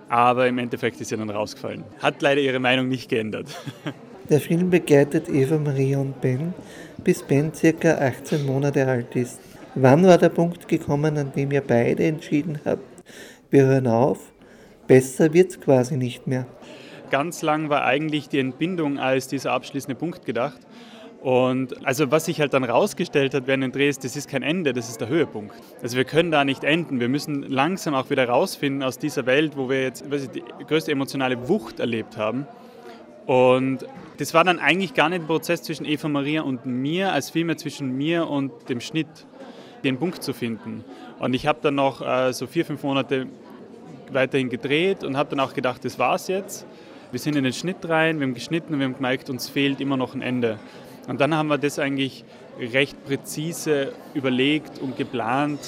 aber 0.10 0.48
im 0.48 0.58
Endeffekt 0.58 1.00
ist 1.02 1.10
sie 1.10 1.18
dann 1.18 1.30
rausgefallen. 1.30 1.84
Hat 2.00 2.22
leider 2.22 2.42
ihre 2.42 2.60
Meinung 2.60 2.88
nicht 2.88 3.10
geändert. 3.10 3.48
Der 4.30 4.40
Film 4.40 4.70
begleitet 4.70 5.28
Eva 5.28 5.58
Maria 5.58 6.00
und 6.00 6.22
Ben, 6.22 6.54
bis 7.04 7.22
Ben 7.24 7.54
circa 7.54 7.96
18 7.96 8.46
Monate 8.46 8.88
alt 8.88 9.14
ist. 9.18 9.42
Wann 9.76 10.06
war 10.06 10.18
der 10.18 10.30
Punkt 10.30 10.68
gekommen, 10.68 11.18
an 11.18 11.34
dem 11.34 11.52
ihr 11.52 11.62
beide 11.62 12.06
entschieden 12.06 12.60
habt, 12.64 12.93
wir 13.54 13.66
hören 13.66 13.86
auf, 13.86 14.34
besser 14.88 15.32
wird 15.34 15.52
es 15.52 15.62
quasi 15.62 15.96
nicht 15.96 16.26
mehr. 16.26 16.48
Ganz 17.12 17.44
lang 17.44 17.70
war 17.70 17.86
eigentlich 17.86 18.28
die 18.28 18.40
Entbindung 18.40 18.98
als 18.98 19.28
dieser 19.28 19.52
abschließende 19.52 19.94
Punkt 19.96 20.26
gedacht. 20.26 20.60
Und 21.22 21.86
also 21.86 22.12
was 22.12 22.26
sich 22.26 22.42
halt 22.42 22.54
dann 22.54 22.64
rausgestellt 22.64 23.36
hat 23.36 23.46
während 23.46 23.64
den 23.64 23.72
Drehs, 23.72 24.00
das 24.00 24.16
ist 24.16 24.28
kein 24.28 24.42
Ende, 24.42 24.74
das 24.74 24.90
ist 24.90 25.00
der 25.00 25.08
Höhepunkt. 25.08 25.54
Also 25.84 25.96
wir 25.96 26.04
können 26.04 26.32
da 26.32 26.44
nicht 26.44 26.64
enden. 26.64 27.00
Wir 27.00 27.08
müssen 27.08 27.44
langsam 27.44 27.94
auch 27.94 28.10
wieder 28.10 28.28
rausfinden 28.28 28.82
aus 28.82 28.98
dieser 28.98 29.28
Welt, 29.28 29.56
wo 29.56 29.70
wir 29.70 29.84
jetzt 29.84 30.04
ich, 30.12 30.30
die 30.32 30.44
größte 30.68 30.92
emotionale 30.92 31.48
Wucht 31.48 31.80
erlebt 31.80 32.18
haben. 32.18 32.48
Und 33.28 33.86
das 34.18 34.34
war 34.34 34.44
dann 34.44 34.58
eigentlich 34.58 34.96
gar 34.96 35.10
nicht 35.10 35.22
ein 35.22 35.28
Prozess 35.28 35.62
zwischen 35.62 35.86
Eva 35.86 36.10
Maria 36.10 36.42
und 36.42 36.66
mir, 36.66 37.14
als 37.14 37.30
vielmehr 37.30 37.56
zwischen 37.56 37.96
mir 37.96 38.28
und 38.28 38.52
dem 38.68 38.82
Schnitt, 38.82 39.28
den 39.84 39.98
Punkt 39.98 40.24
zu 40.24 40.34
finden. 40.34 40.84
Und 41.20 41.34
ich 41.34 41.48
habe 41.48 41.60
dann 41.62 41.76
noch 41.76 42.02
äh, 42.02 42.34
so 42.34 42.48
vier, 42.48 42.66
fünf 42.66 42.84
Monate 42.84 43.28
weiterhin 44.12 44.50
gedreht 44.50 45.04
und 45.04 45.18
habe 45.18 45.30
dann 45.30 45.40
auch 45.40 45.54
gedacht, 45.54 45.84
das 45.86 45.98
war's 46.00 46.28
jetzt. 46.28 46.66
Wir 47.12 47.20
sind 47.20 47.36
in 47.36 47.44
den 47.44 47.54
Schnitt 47.54 47.88
rein, 47.88 48.20
wir 48.20 48.26
haben 48.26 48.34
geschnitten 48.34 48.74
und 48.74 48.80
wir 48.80 48.86
haben 48.86 48.96
gemerkt, 48.96 49.30
uns 49.30 49.50
fehlt 49.50 49.80
immer 49.80 49.98
noch 49.98 50.16
ein 50.16 50.22
Ende. 50.22 50.58
Und 51.08 51.22
dann 51.22 51.36
haben 51.36 51.48
wir 51.48 51.58
das 51.58 51.80
eigentlich 51.80 52.26
recht 52.60 53.04
präzise 53.06 53.94
überlegt 54.14 54.80
und 54.80 54.98
geplant, 54.98 55.60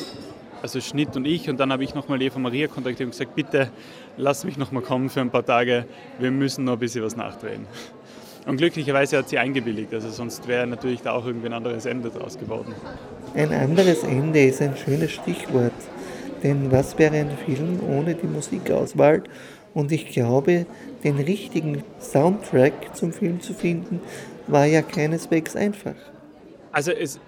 also 0.61 0.81
Schnitt 0.81 1.15
und 1.15 1.25
ich. 1.25 1.49
Und 1.49 1.59
dann 1.59 1.71
habe 1.71 1.83
ich 1.83 1.93
nochmal 1.93 2.21
Eva 2.21 2.39
Maria 2.39 2.67
kontaktiert 2.67 3.07
und 3.07 3.11
gesagt, 3.11 3.35
bitte 3.35 3.69
lass 4.17 4.43
mich 4.43 4.57
nochmal 4.57 4.81
kommen 4.81 5.09
für 5.09 5.21
ein 5.21 5.29
paar 5.29 5.45
Tage, 5.45 5.85
wir 6.19 6.31
müssen 6.31 6.65
noch 6.65 6.73
ein 6.73 6.79
bisschen 6.79 7.03
was 7.03 7.15
nachdrehen. 7.15 7.67
Und 8.45 8.57
glücklicherweise 8.57 9.17
hat 9.17 9.29
sie 9.29 9.39
eingebilligt, 9.39 9.93
also 9.93 10.09
sonst 10.09 10.47
wäre 10.47 10.67
natürlich 10.67 11.01
da 11.01 11.13
auch 11.13 11.25
irgendwie 11.25 11.47
ein 11.47 11.53
anderes 11.53 11.85
Ende 11.85 12.09
draus 12.09 12.37
geworden. 12.37 12.75
Ein 13.33 13.51
anderes 13.51 14.03
Ende 14.03 14.45
ist 14.45 14.61
ein 14.61 14.77
schönes 14.77 15.11
Stichwort. 15.11 15.73
Denn 16.43 16.71
was 16.71 16.97
wäre 16.97 17.15
ein 17.15 17.31
Film 17.45 17.79
ohne 17.87 18.15
die 18.15 18.27
Musikauswahl? 18.27 19.23
Und 19.73 19.91
ich 19.91 20.07
glaube, 20.07 20.65
den 21.03 21.17
richtigen 21.17 21.83
Soundtrack 21.99 22.95
zum 22.95 23.11
Film 23.11 23.41
zu 23.41 23.53
finden, 23.53 23.99
war 24.47 24.65
ja 24.65 24.81
keineswegs 24.81 25.55
einfach. 25.55 25.95
Also 26.71 26.91
es, 26.91 27.19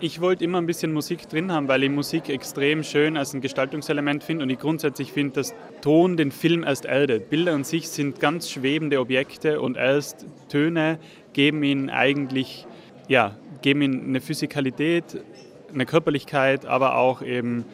ich 0.00 0.20
wollte 0.20 0.44
immer 0.44 0.58
ein 0.58 0.66
bisschen 0.66 0.92
Musik 0.92 1.28
drin 1.28 1.52
haben, 1.52 1.68
weil 1.68 1.82
ich 1.82 1.90
Musik 1.90 2.28
extrem 2.28 2.82
schön 2.82 3.16
als 3.16 3.34
ein 3.34 3.40
Gestaltungselement 3.40 4.22
finde 4.24 4.44
und 4.44 4.50
ich 4.50 4.58
grundsätzlich 4.58 5.12
finde, 5.12 5.34
dass 5.34 5.54
Ton 5.80 6.16
den 6.16 6.32
Film 6.32 6.64
erst 6.64 6.84
erdet. 6.84 7.30
Bilder 7.30 7.54
an 7.54 7.64
sich 7.64 7.88
sind 7.88 8.20
ganz 8.20 8.50
schwebende 8.50 9.00
Objekte 9.00 9.60
und 9.60 9.76
erst 9.76 10.26
Töne 10.48 10.98
geben 11.32 11.62
ihnen 11.62 11.88
eigentlich, 11.88 12.66
ja, 13.08 13.36
geben 13.62 13.82
ihnen 13.82 14.04
eine 14.08 14.20
Physikalität, 14.20 15.04
eine 15.72 15.86
Körperlichkeit, 15.86 16.66
aber 16.66 16.96
auch 16.96 17.22
eben 17.22 17.64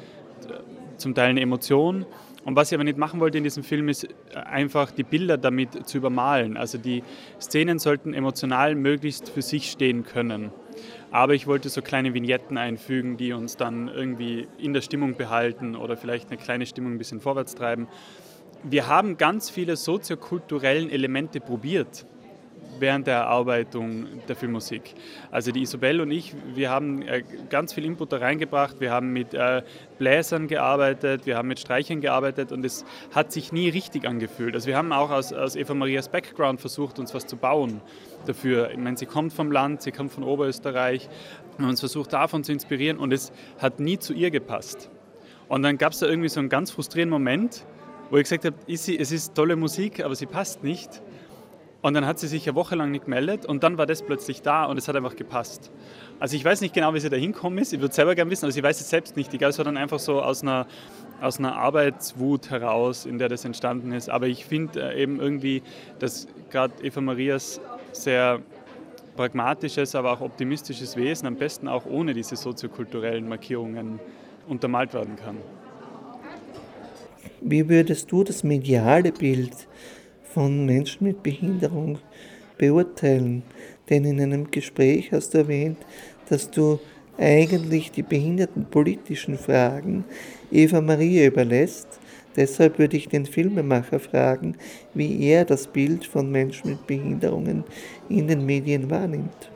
zum 1.03 1.15
Teil 1.15 1.31
eine 1.31 1.41
Emotion. 1.41 2.07
Und 2.45 2.57
was 2.57 2.73
ich 2.73 2.75
aber 2.75 2.85
nicht 2.85 2.99
machen 2.99 3.21
wollte 3.21 3.39
in 3.39 3.45
diesem 3.45 3.63
Film, 3.63 3.89
ist 3.89 4.05
äh, 4.05 4.37
einfach 4.37 4.91
die 4.91 5.03
Bilder 5.03 5.37
damit 5.37 5.87
zu 5.87 5.99
übermalen. 5.99 6.57
Also 6.57 6.79
die 6.79 7.03
Szenen 7.41 7.79
sollten 7.79 8.15
emotional 8.15 8.75
möglichst 8.75 9.29
für 9.29 9.43
sich 9.43 9.71
stehen 9.71 10.05
können. 10.05 10.51
Aber 11.11 11.35
ich 11.35 11.47
wollte 11.47 11.69
so 11.69 11.83
kleine 11.83 12.15
Vignetten 12.15 12.57
einfügen, 12.57 13.17
die 13.17 13.33
uns 13.33 13.57
dann 13.57 13.89
irgendwie 13.89 14.49
in 14.59 14.73
der 14.73 14.81
Stimmung 14.81 15.15
behalten 15.15 15.77
oder 15.77 15.97
vielleicht 15.97 16.31
eine 16.31 16.39
kleine 16.39 16.67
Stimmung 16.67 16.93
ein 16.93 16.99
bisschen 16.99 17.21
vorwärts 17.21 17.55
treiben. 17.55 17.87
Wir 18.65 18.89
haben 18.89 19.19
ganz 19.19 19.51
viele 19.51 19.77
soziokulturellen 19.77 20.89
Elemente 20.89 21.41
probiert 21.41 22.07
während 22.79 23.07
der 23.07 23.17
Erarbeitung 23.17 24.07
der 24.29 24.37
Filmmusik. 24.37 24.95
Also 25.31 25.53
die 25.53 25.63
Isobel 25.63 26.01
und 26.01 26.11
ich, 26.11 26.35
wir 26.55 26.71
haben 26.71 27.03
äh, 27.03 27.23
ganz 27.51 27.73
viel 27.73 27.85
Input 27.85 28.13
da 28.13 28.19
reingebracht. 28.19 28.81
Wir 28.81 28.91
haben 28.91 29.13
mit 29.13 29.35
äh, 29.35 29.63
Bläsern 29.99 30.49
gearbeitet, 30.49 31.27
wir 31.27 31.37
haben 31.37 31.49
mit 31.49 31.61
Streichern 31.61 32.01
gearbeitet 32.01 32.53
und 32.53 32.65
es 32.65 32.85
hat 33.15 33.33
sich 33.33 33.53
nie 33.53 33.69
richtig 33.69 34.07
angefühlt. 34.07 34.55
Also 34.55 34.67
wir 34.67 34.77
haben 34.77 34.93
auch 34.93 35.11
aus, 35.11 35.33
aus 35.33 35.57
Eva 35.57 35.75
Marias 35.75 36.09
Background 36.09 36.61
versucht, 36.61 36.99
uns 36.99 37.15
was 37.15 37.27
zu 37.27 37.37
bauen 37.37 37.81
dafür. 38.27 38.71
Ich 38.71 38.79
meine, 38.79 38.97
sie 38.97 39.07
kommt 39.07 39.33
vom 39.33 39.53
Land, 39.53 39.83
sie 39.83 39.93
kommt 39.93 40.13
von 40.13 40.25
Oberösterreich. 40.25 41.09
Wir 41.57 41.65
haben 41.65 41.71
uns 41.71 41.81
versucht, 41.81 42.13
davon 42.13 42.45
zu 42.45 42.53
inspirieren 42.53 42.99
und 42.99 43.13
es 43.13 43.33
hat 43.59 43.81
nie 43.81 43.99
zu 43.99 44.13
ihr 44.13 44.31
gepasst. 44.31 44.91
Und 45.49 45.63
dann 45.63 45.77
gab 45.77 45.93
es 45.93 45.99
da 45.99 46.07
irgendwie 46.07 46.29
so 46.29 46.41
einen 46.41 46.49
ganz 46.49 46.71
frustrierenden 46.71 47.13
Moment, 47.13 47.65
wo 48.11 48.17
ich 48.17 48.25
gesagt 48.25 48.45
habe, 48.45 48.57
es 48.67 48.89
ist 48.89 49.35
tolle 49.35 49.57
Musik, 49.57 50.05
aber 50.05 50.15
sie 50.15 50.27
passt 50.27 50.65
nicht. 50.65 51.03
Und 51.83 51.95
dann 51.95 52.07
hat 52.07 52.21
sie 52.21 52.29
sich 52.29 52.49
eine 52.49 52.55
Woche 52.55 52.77
lang 52.77 52.93
nicht 52.93 53.07
gemeldet 53.07 53.45
und 53.45 53.65
dann 53.65 53.77
war 53.77 53.87
das 53.87 54.03
plötzlich 54.03 54.41
da 54.41 54.67
und 54.67 54.79
es 54.79 54.87
hat 54.87 54.95
einfach 54.95 55.17
gepasst. 55.17 55.73
Also 56.21 56.37
ich 56.37 56.45
weiß 56.45 56.61
nicht 56.61 56.75
genau, 56.75 56.95
wie 56.95 57.01
sie 57.01 57.11
da 57.11 57.17
hinkommen 57.17 57.59
ist. 57.59 57.73
Ich 57.73 57.81
würde 57.81 57.93
selber 57.93 58.15
gerne 58.15 58.31
wissen, 58.31 58.45
aber 58.45 58.53
sie 58.53 58.63
weiß 58.63 58.81
es 58.81 58.89
selbst 58.89 59.17
nicht. 59.17 59.33
Ich 59.33 59.39
glaube, 59.41 59.51
es 59.51 59.59
war 59.59 59.65
dann 59.65 59.77
einfach 59.77 59.99
so 59.99 60.23
aus 60.23 60.43
einer, 60.43 60.69
aus 61.21 61.41
einer 61.41 61.57
Arbeitswut 61.57 62.51
heraus, 62.51 63.05
in 63.05 63.19
der 63.19 63.29
das 63.29 63.45
entstanden 63.45 63.91
ist. 63.91 64.09
Aber 64.09 64.29
ich 64.29 64.45
finde 64.45 64.93
äh, 64.93 65.03
eben 65.03 65.19
irgendwie, 65.19 65.65
dass 65.99 66.29
gerade 66.51 66.73
Eva 66.85 67.01
Marias 67.01 67.61
sehr 67.91 68.39
pragmatisches, 69.17 69.97
aber 69.97 70.13
auch 70.13 70.21
optimistisches 70.21 70.97
Wesen 70.97 71.27
am 71.27 71.35
besten 71.35 71.67
auch 71.67 71.85
ohne 71.85 72.15
diese 72.15 72.37
soziokulturellen 72.37 73.29
Markierungen 73.29 73.99
untermalt 74.47 74.95
werden 74.95 75.17
kann. 75.17 75.37
Wie 77.41 77.69
würdest 77.69 78.13
du 78.13 78.23
das 78.23 78.45
mediale 78.45 79.11
Bild 79.11 79.67
von 80.35 80.67
Menschen 80.67 81.07
mit 81.07 81.23
Behinderung 81.23 81.99
beurteilen? 82.59 83.43
Denn 83.91 84.05
in 84.05 84.21
einem 84.21 84.51
Gespräch 84.51 85.13
hast 85.13 85.35
du 85.35 85.39
erwähnt, 85.39 85.79
dass 86.29 86.51
du 86.51 86.79
eigentlich 87.19 87.91
die 87.91 88.03
behindertenpolitischen 88.03 89.37
Fragen 89.37 90.05
Eva 90.51 90.81
Maria 90.81 91.27
überlässt 91.27 92.01
Deshalb 92.37 92.79
würde 92.79 92.97
ich 92.97 93.09
den 93.09 93.27
Filmemacher 93.27 93.99
fragen, 93.99 94.57
wie 94.95 95.25
er 95.27 95.45
das 95.45 95.67
Bild 95.67 96.07
von 96.07 96.31
Menschen 96.31 96.71
mit 96.71 96.87
Behinderungen 96.87 97.65
in 98.09 98.27
den 98.27 98.47
Medien 98.47 98.91
wahrnimmt. 98.91 99.51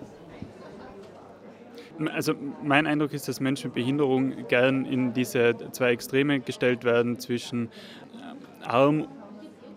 Also 2.13 2.35
mein 2.63 2.87
Eindruck 2.87 3.15
ist, 3.15 3.27
dass 3.27 3.41
Menschen 3.41 3.69
mit 3.69 3.75
Behinderung 3.77 4.47
gern 4.49 4.85
in 4.85 5.15
diese 5.15 5.55
zwei 5.73 5.93
Extreme 5.93 6.41
gestellt 6.41 6.85
werden 6.85 7.19
zwischen 7.19 7.71
arm 8.63 9.09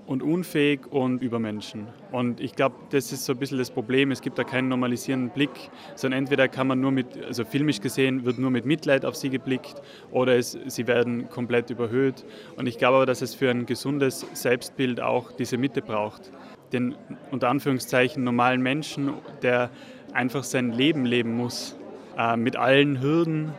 und 0.09 0.23
unfähig 0.23 0.87
und 0.89 1.21
Übermenschen. 1.21 1.85
Und 2.11 2.39
ich 2.39 2.55
glaube, 2.55 2.75
das 2.89 3.11
ist 3.11 3.25
so 3.25 3.33
ein 3.33 3.37
bisschen 3.37 3.59
das 3.59 3.69
Problem. 3.69 4.09
Es 4.09 4.21
gibt 4.21 4.39
da 4.39 4.43
keinen 4.43 4.67
normalisierenden 4.67 5.29
Blick, 5.29 5.51
sondern 5.93 6.23
entweder 6.23 6.47
kann 6.47 6.65
man 6.65 6.79
nur 6.79 6.89
mit, 6.89 7.23
also 7.23 7.45
filmisch 7.45 7.79
gesehen, 7.79 8.25
wird 8.25 8.39
nur 8.39 8.49
mit 8.49 8.65
Mitleid 8.65 9.05
auf 9.05 9.15
sie 9.15 9.29
geblickt 9.29 9.83
oder 10.09 10.35
es, 10.35 10.57
sie 10.65 10.87
werden 10.87 11.29
komplett 11.29 11.69
überhöht. 11.69 12.25
Und 12.57 12.65
ich 12.65 12.79
glaube 12.79 12.95
aber, 12.95 13.05
dass 13.05 13.21
es 13.21 13.35
für 13.35 13.51
ein 13.51 13.67
gesundes 13.67 14.25
Selbstbild 14.33 14.99
auch 14.99 15.31
diese 15.31 15.59
Mitte 15.59 15.83
braucht. 15.83 16.31
Den 16.73 16.95
unter 17.29 17.49
Anführungszeichen 17.49 18.23
normalen 18.23 18.63
Menschen, 18.63 19.13
der 19.43 19.69
einfach 20.13 20.43
sein 20.43 20.71
Leben 20.71 21.05
leben 21.05 21.37
muss, 21.37 21.77
äh, 22.17 22.35
mit 22.35 22.55
allen 22.55 22.99
Hürden 22.99 23.53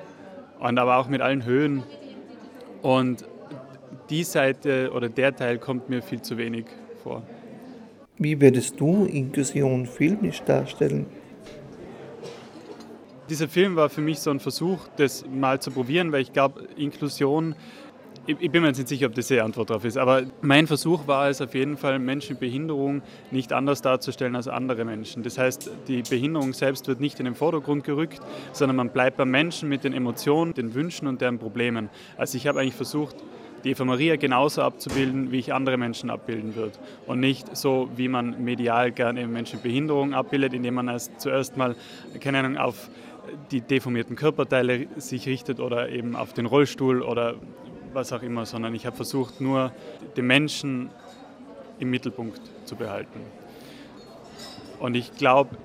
und 0.58 0.80
aber 0.80 0.96
auch 0.96 1.06
mit 1.06 1.20
allen 1.20 1.44
Höhen. 1.44 1.84
Und 2.82 3.24
die 4.10 4.24
Seite 4.24 4.90
oder 4.92 5.08
der 5.08 5.34
Teil 5.34 5.58
kommt 5.58 5.88
mir 5.88 6.02
viel 6.02 6.20
zu 6.20 6.36
wenig 6.36 6.66
vor. 7.02 7.22
Wie 8.18 8.38
würdest 8.40 8.78
du 8.78 9.06
Inklusion 9.06 9.86
filmisch 9.86 10.42
darstellen? 10.42 11.06
Dieser 13.30 13.48
Film 13.48 13.76
war 13.76 13.88
für 13.88 14.00
mich 14.00 14.18
so 14.18 14.30
ein 14.30 14.40
Versuch, 14.40 14.88
das 14.96 15.24
mal 15.26 15.60
zu 15.60 15.70
probieren, 15.70 16.10
weil 16.10 16.22
ich 16.22 16.32
glaube, 16.32 16.66
Inklusion, 16.76 17.54
ich, 18.26 18.50
bin 18.50 18.62
mir 18.62 18.68
jetzt 18.68 18.78
nicht 18.78 18.88
sicher, 18.88 19.06
ob 19.06 19.14
das 19.14 19.28
die 19.28 19.40
Antwort 19.40 19.70
darauf 19.70 19.84
ist, 19.84 19.96
aber 19.96 20.24
mein 20.42 20.66
Versuch 20.66 21.06
war 21.06 21.28
es 21.28 21.40
auf 21.40 21.54
jeden 21.54 21.76
Fall, 21.76 21.98
Menschen 21.98 22.32
mit 22.32 22.40
Behinderung 22.40 23.02
nicht 23.30 23.52
anders 23.52 23.82
darzustellen 23.82 24.36
als 24.36 24.48
andere 24.48 24.84
Menschen. 24.84 25.22
Das 25.22 25.38
heißt, 25.38 25.70
die 25.88 26.02
Behinderung 26.02 26.52
selbst 26.52 26.88
wird 26.88 27.00
nicht 27.00 27.18
in 27.20 27.24
den 27.24 27.34
Vordergrund 27.34 27.84
gerückt, 27.84 28.20
sondern 28.52 28.76
man 28.76 28.90
bleibt 28.90 29.16
beim 29.16 29.30
Menschen 29.30 29.68
mit 29.68 29.84
den 29.84 29.92
Emotionen, 29.92 30.52
den 30.52 30.74
Wünschen 30.74 31.06
und 31.06 31.20
deren 31.20 31.38
Problemen. 31.38 31.88
Also 32.16 32.36
ich 32.36 32.46
habe 32.46 32.60
eigentlich 32.60 32.74
versucht, 32.74 33.16
die 33.64 33.70
Eva 33.70 33.84
Maria 33.84 34.16
genauso 34.16 34.62
abzubilden, 34.62 35.32
wie 35.32 35.38
ich 35.38 35.52
andere 35.52 35.76
Menschen 35.76 36.10
abbilden 36.10 36.54
würde. 36.54 36.72
Und 37.06 37.20
nicht 37.20 37.56
so, 37.56 37.90
wie 37.96 38.08
man 38.08 38.42
medial 38.42 38.92
gerne 38.92 39.26
Menschen 39.26 39.56
mit 39.56 39.64
Behinderung 39.64 40.14
abbildet, 40.14 40.54
indem 40.54 40.74
man 40.74 40.88
erst 40.88 41.20
zuerst 41.20 41.56
mal, 41.56 41.76
keine 42.20 42.38
Ahnung, 42.38 42.56
auf 42.56 42.90
die 43.50 43.60
deformierten 43.60 44.16
Körperteile 44.16 44.86
sich 44.96 45.26
richtet 45.26 45.60
oder 45.60 45.88
eben 45.90 46.16
auf 46.16 46.32
den 46.32 46.46
Rollstuhl 46.46 47.02
oder 47.02 47.34
was 47.92 48.12
auch 48.12 48.22
immer, 48.22 48.46
sondern 48.46 48.74
ich 48.74 48.86
habe 48.86 48.96
versucht, 48.96 49.40
nur 49.40 49.72
den 50.16 50.26
Menschen 50.26 50.90
im 51.78 51.90
Mittelpunkt 51.90 52.40
zu 52.64 52.76
behalten. 52.76 53.20
Und 54.78 54.94
ich 54.94 55.14
glaube, 55.16 55.56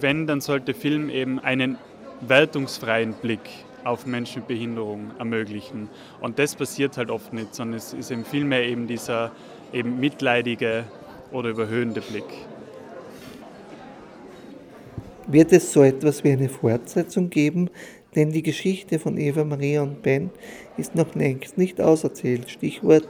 wenn, 0.00 0.26
dann 0.26 0.40
sollte 0.40 0.74
Film 0.74 1.08
eben 1.08 1.38
einen 1.38 1.78
wertungsfreien 2.20 3.14
Blick 3.14 3.40
auf 3.84 4.06
Menschen 4.06 4.40
mit 4.40 4.48
Behinderung 4.48 5.10
ermöglichen. 5.18 5.88
Und 6.20 6.38
das 6.38 6.54
passiert 6.54 6.96
halt 6.96 7.10
oft 7.10 7.32
nicht, 7.32 7.54
sondern 7.54 7.78
es 7.78 7.92
ist 7.92 8.10
eben 8.10 8.24
vielmehr 8.24 8.64
eben 8.64 8.86
dieser 8.86 9.32
eben 9.72 10.00
mitleidige 10.00 10.84
oder 11.32 11.50
überhöhende 11.50 12.00
Blick. 12.00 12.24
Wird 15.26 15.52
es 15.52 15.72
so 15.72 15.82
etwas 15.82 16.24
wie 16.24 16.32
eine 16.32 16.48
Fortsetzung 16.48 17.30
geben? 17.30 17.70
Denn 18.16 18.32
die 18.32 18.42
Geschichte 18.42 18.98
von 18.98 19.16
Eva 19.16 19.44
Maria 19.44 19.82
und 19.82 20.02
Ben 20.02 20.30
ist 20.76 20.96
noch 20.96 21.14
längst 21.14 21.56
nicht 21.56 21.80
auserzählt. 21.80 22.50
Stichwort 22.50 23.06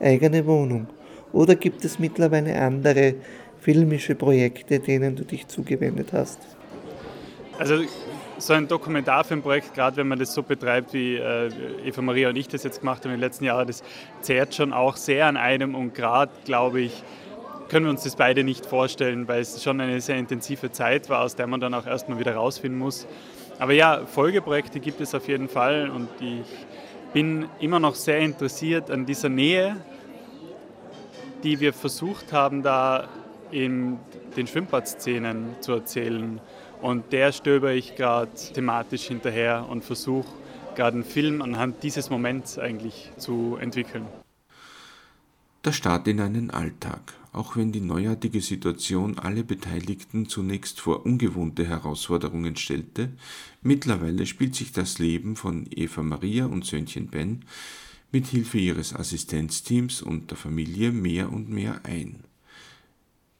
eigene 0.00 0.44
Wohnung. 0.46 0.88
Oder 1.32 1.54
gibt 1.54 1.84
es 1.84 2.00
mittlerweile 2.00 2.60
andere 2.60 3.14
filmische 3.60 4.16
Projekte, 4.16 4.80
denen 4.80 5.14
du 5.14 5.24
dich 5.24 5.46
zugewendet 5.46 6.12
hast? 6.12 6.40
Also 7.58 7.84
so 8.40 8.54
ein 8.54 8.66
Dokumentarfilmprojekt, 8.68 9.74
gerade 9.74 9.96
wenn 9.96 10.08
man 10.08 10.18
das 10.18 10.32
so 10.32 10.42
betreibt, 10.42 10.92
wie 10.92 11.16
äh, 11.16 11.50
Eva 11.84 12.02
Maria 12.02 12.30
und 12.30 12.36
ich 12.36 12.48
das 12.48 12.62
jetzt 12.62 12.80
gemacht 12.80 13.04
haben 13.04 13.12
in 13.12 13.18
den 13.18 13.20
letzten 13.20 13.44
Jahren, 13.44 13.66
das 13.66 13.82
zehrt 14.22 14.54
schon 14.54 14.72
auch 14.72 14.96
sehr 14.96 15.26
an 15.26 15.36
einem 15.36 15.74
und 15.74 15.94
gerade, 15.94 16.32
glaube 16.44 16.80
ich, 16.80 17.02
können 17.68 17.86
wir 17.86 17.90
uns 17.90 18.02
das 18.02 18.16
beide 18.16 18.42
nicht 18.42 18.66
vorstellen, 18.66 19.28
weil 19.28 19.42
es 19.42 19.62
schon 19.62 19.80
eine 19.80 20.00
sehr 20.00 20.16
intensive 20.16 20.72
Zeit 20.72 21.08
war, 21.08 21.22
aus 21.22 21.36
der 21.36 21.46
man 21.46 21.60
dann 21.60 21.74
auch 21.74 21.86
erstmal 21.86 22.18
wieder 22.18 22.34
rausfinden 22.34 22.78
muss. 22.78 23.06
Aber 23.58 23.72
ja, 23.72 24.06
Folgeprojekte 24.06 24.80
gibt 24.80 25.00
es 25.00 25.14
auf 25.14 25.28
jeden 25.28 25.48
Fall 25.48 25.90
und 25.90 26.08
ich 26.20 26.46
bin 27.12 27.46
immer 27.60 27.78
noch 27.78 27.94
sehr 27.94 28.18
interessiert 28.18 28.90
an 28.90 29.06
dieser 29.06 29.28
Nähe, 29.28 29.76
die 31.44 31.60
wir 31.60 31.72
versucht 31.72 32.32
haben, 32.32 32.62
da 32.62 33.08
in 33.50 33.98
den 34.36 34.46
Schwimmbadszenen 34.46 35.56
zu 35.60 35.72
erzählen 35.72 36.40
und 36.82 37.12
der 37.12 37.32
stöber 37.32 37.72
ich 37.72 37.96
gerade 37.96 38.30
thematisch 38.54 39.04
hinterher 39.04 39.66
und 39.68 39.84
versuche 39.84 40.28
gerade 40.74 40.94
einen 40.94 41.04
Film 41.04 41.42
anhand 41.42 41.82
dieses 41.82 42.10
Moments 42.10 42.58
eigentlich 42.58 43.10
zu 43.18 43.56
entwickeln. 43.60 44.06
Der 45.64 45.72
Start 45.72 46.08
in 46.08 46.20
einen 46.20 46.50
Alltag, 46.50 47.12
auch 47.32 47.54
wenn 47.54 47.70
die 47.70 47.82
neuartige 47.82 48.40
Situation 48.40 49.18
alle 49.18 49.44
Beteiligten 49.44 50.26
zunächst 50.26 50.80
vor 50.80 51.04
ungewohnte 51.04 51.66
Herausforderungen 51.66 52.56
stellte, 52.56 53.10
mittlerweile 53.60 54.24
spielt 54.24 54.54
sich 54.54 54.72
das 54.72 54.98
Leben 54.98 55.36
von 55.36 55.66
Eva 55.70 56.02
Maria 56.02 56.46
und 56.46 56.64
Söhnchen 56.64 57.08
Ben 57.08 57.44
mit 58.10 58.28
Hilfe 58.28 58.56
ihres 58.56 58.94
Assistenzteams 58.94 60.00
und 60.00 60.30
der 60.30 60.38
Familie 60.38 60.92
mehr 60.92 61.30
und 61.30 61.50
mehr 61.50 61.80
ein. 61.84 62.24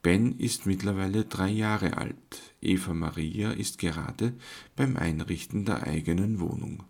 Ben 0.03 0.39
ist 0.39 0.65
mittlerweile 0.65 1.25
drei 1.25 1.51
Jahre 1.51 1.99
alt. 1.99 2.55
Eva 2.63 2.95
Maria 2.95 3.51
ist 3.51 3.79
gerade 3.79 4.33
beim 4.75 4.97
Einrichten 4.97 5.67
der 5.67 5.83
eigenen 5.83 6.41
Wohnung. 6.41 6.85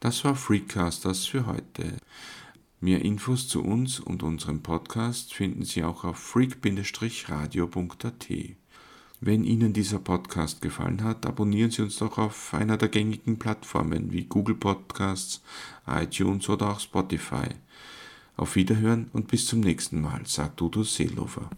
Das 0.00 0.24
war 0.24 0.34
Freecasters 0.34 1.26
für 1.26 1.46
heute. 1.46 1.96
Mehr 2.80 3.02
Infos 3.02 3.46
zu 3.46 3.62
uns 3.62 4.00
und 4.00 4.24
unserem 4.24 4.62
Podcast 4.62 5.32
finden 5.32 5.64
Sie 5.64 5.84
auch 5.84 6.02
auf 6.02 6.18
freak-radio.at. 6.18 8.28
Wenn 9.20 9.44
Ihnen 9.44 9.72
dieser 9.72 10.00
Podcast 10.00 10.60
gefallen 10.60 11.04
hat, 11.04 11.24
abonnieren 11.24 11.70
Sie 11.70 11.82
uns 11.82 11.96
doch 11.96 12.18
auf 12.18 12.52
einer 12.52 12.76
der 12.76 12.88
gängigen 12.88 13.38
Plattformen 13.38 14.12
wie 14.12 14.24
Google 14.24 14.56
Podcasts, 14.56 15.40
iTunes 15.86 16.48
oder 16.48 16.72
auch 16.72 16.80
Spotify. 16.80 17.46
Auf 18.36 18.56
Wiederhören 18.56 19.08
und 19.12 19.28
bis 19.28 19.46
zum 19.46 19.60
nächsten 19.60 20.00
Mal, 20.00 20.26
sagt 20.26 20.60
Udo 20.60 20.82
Seelofer. 20.82 21.48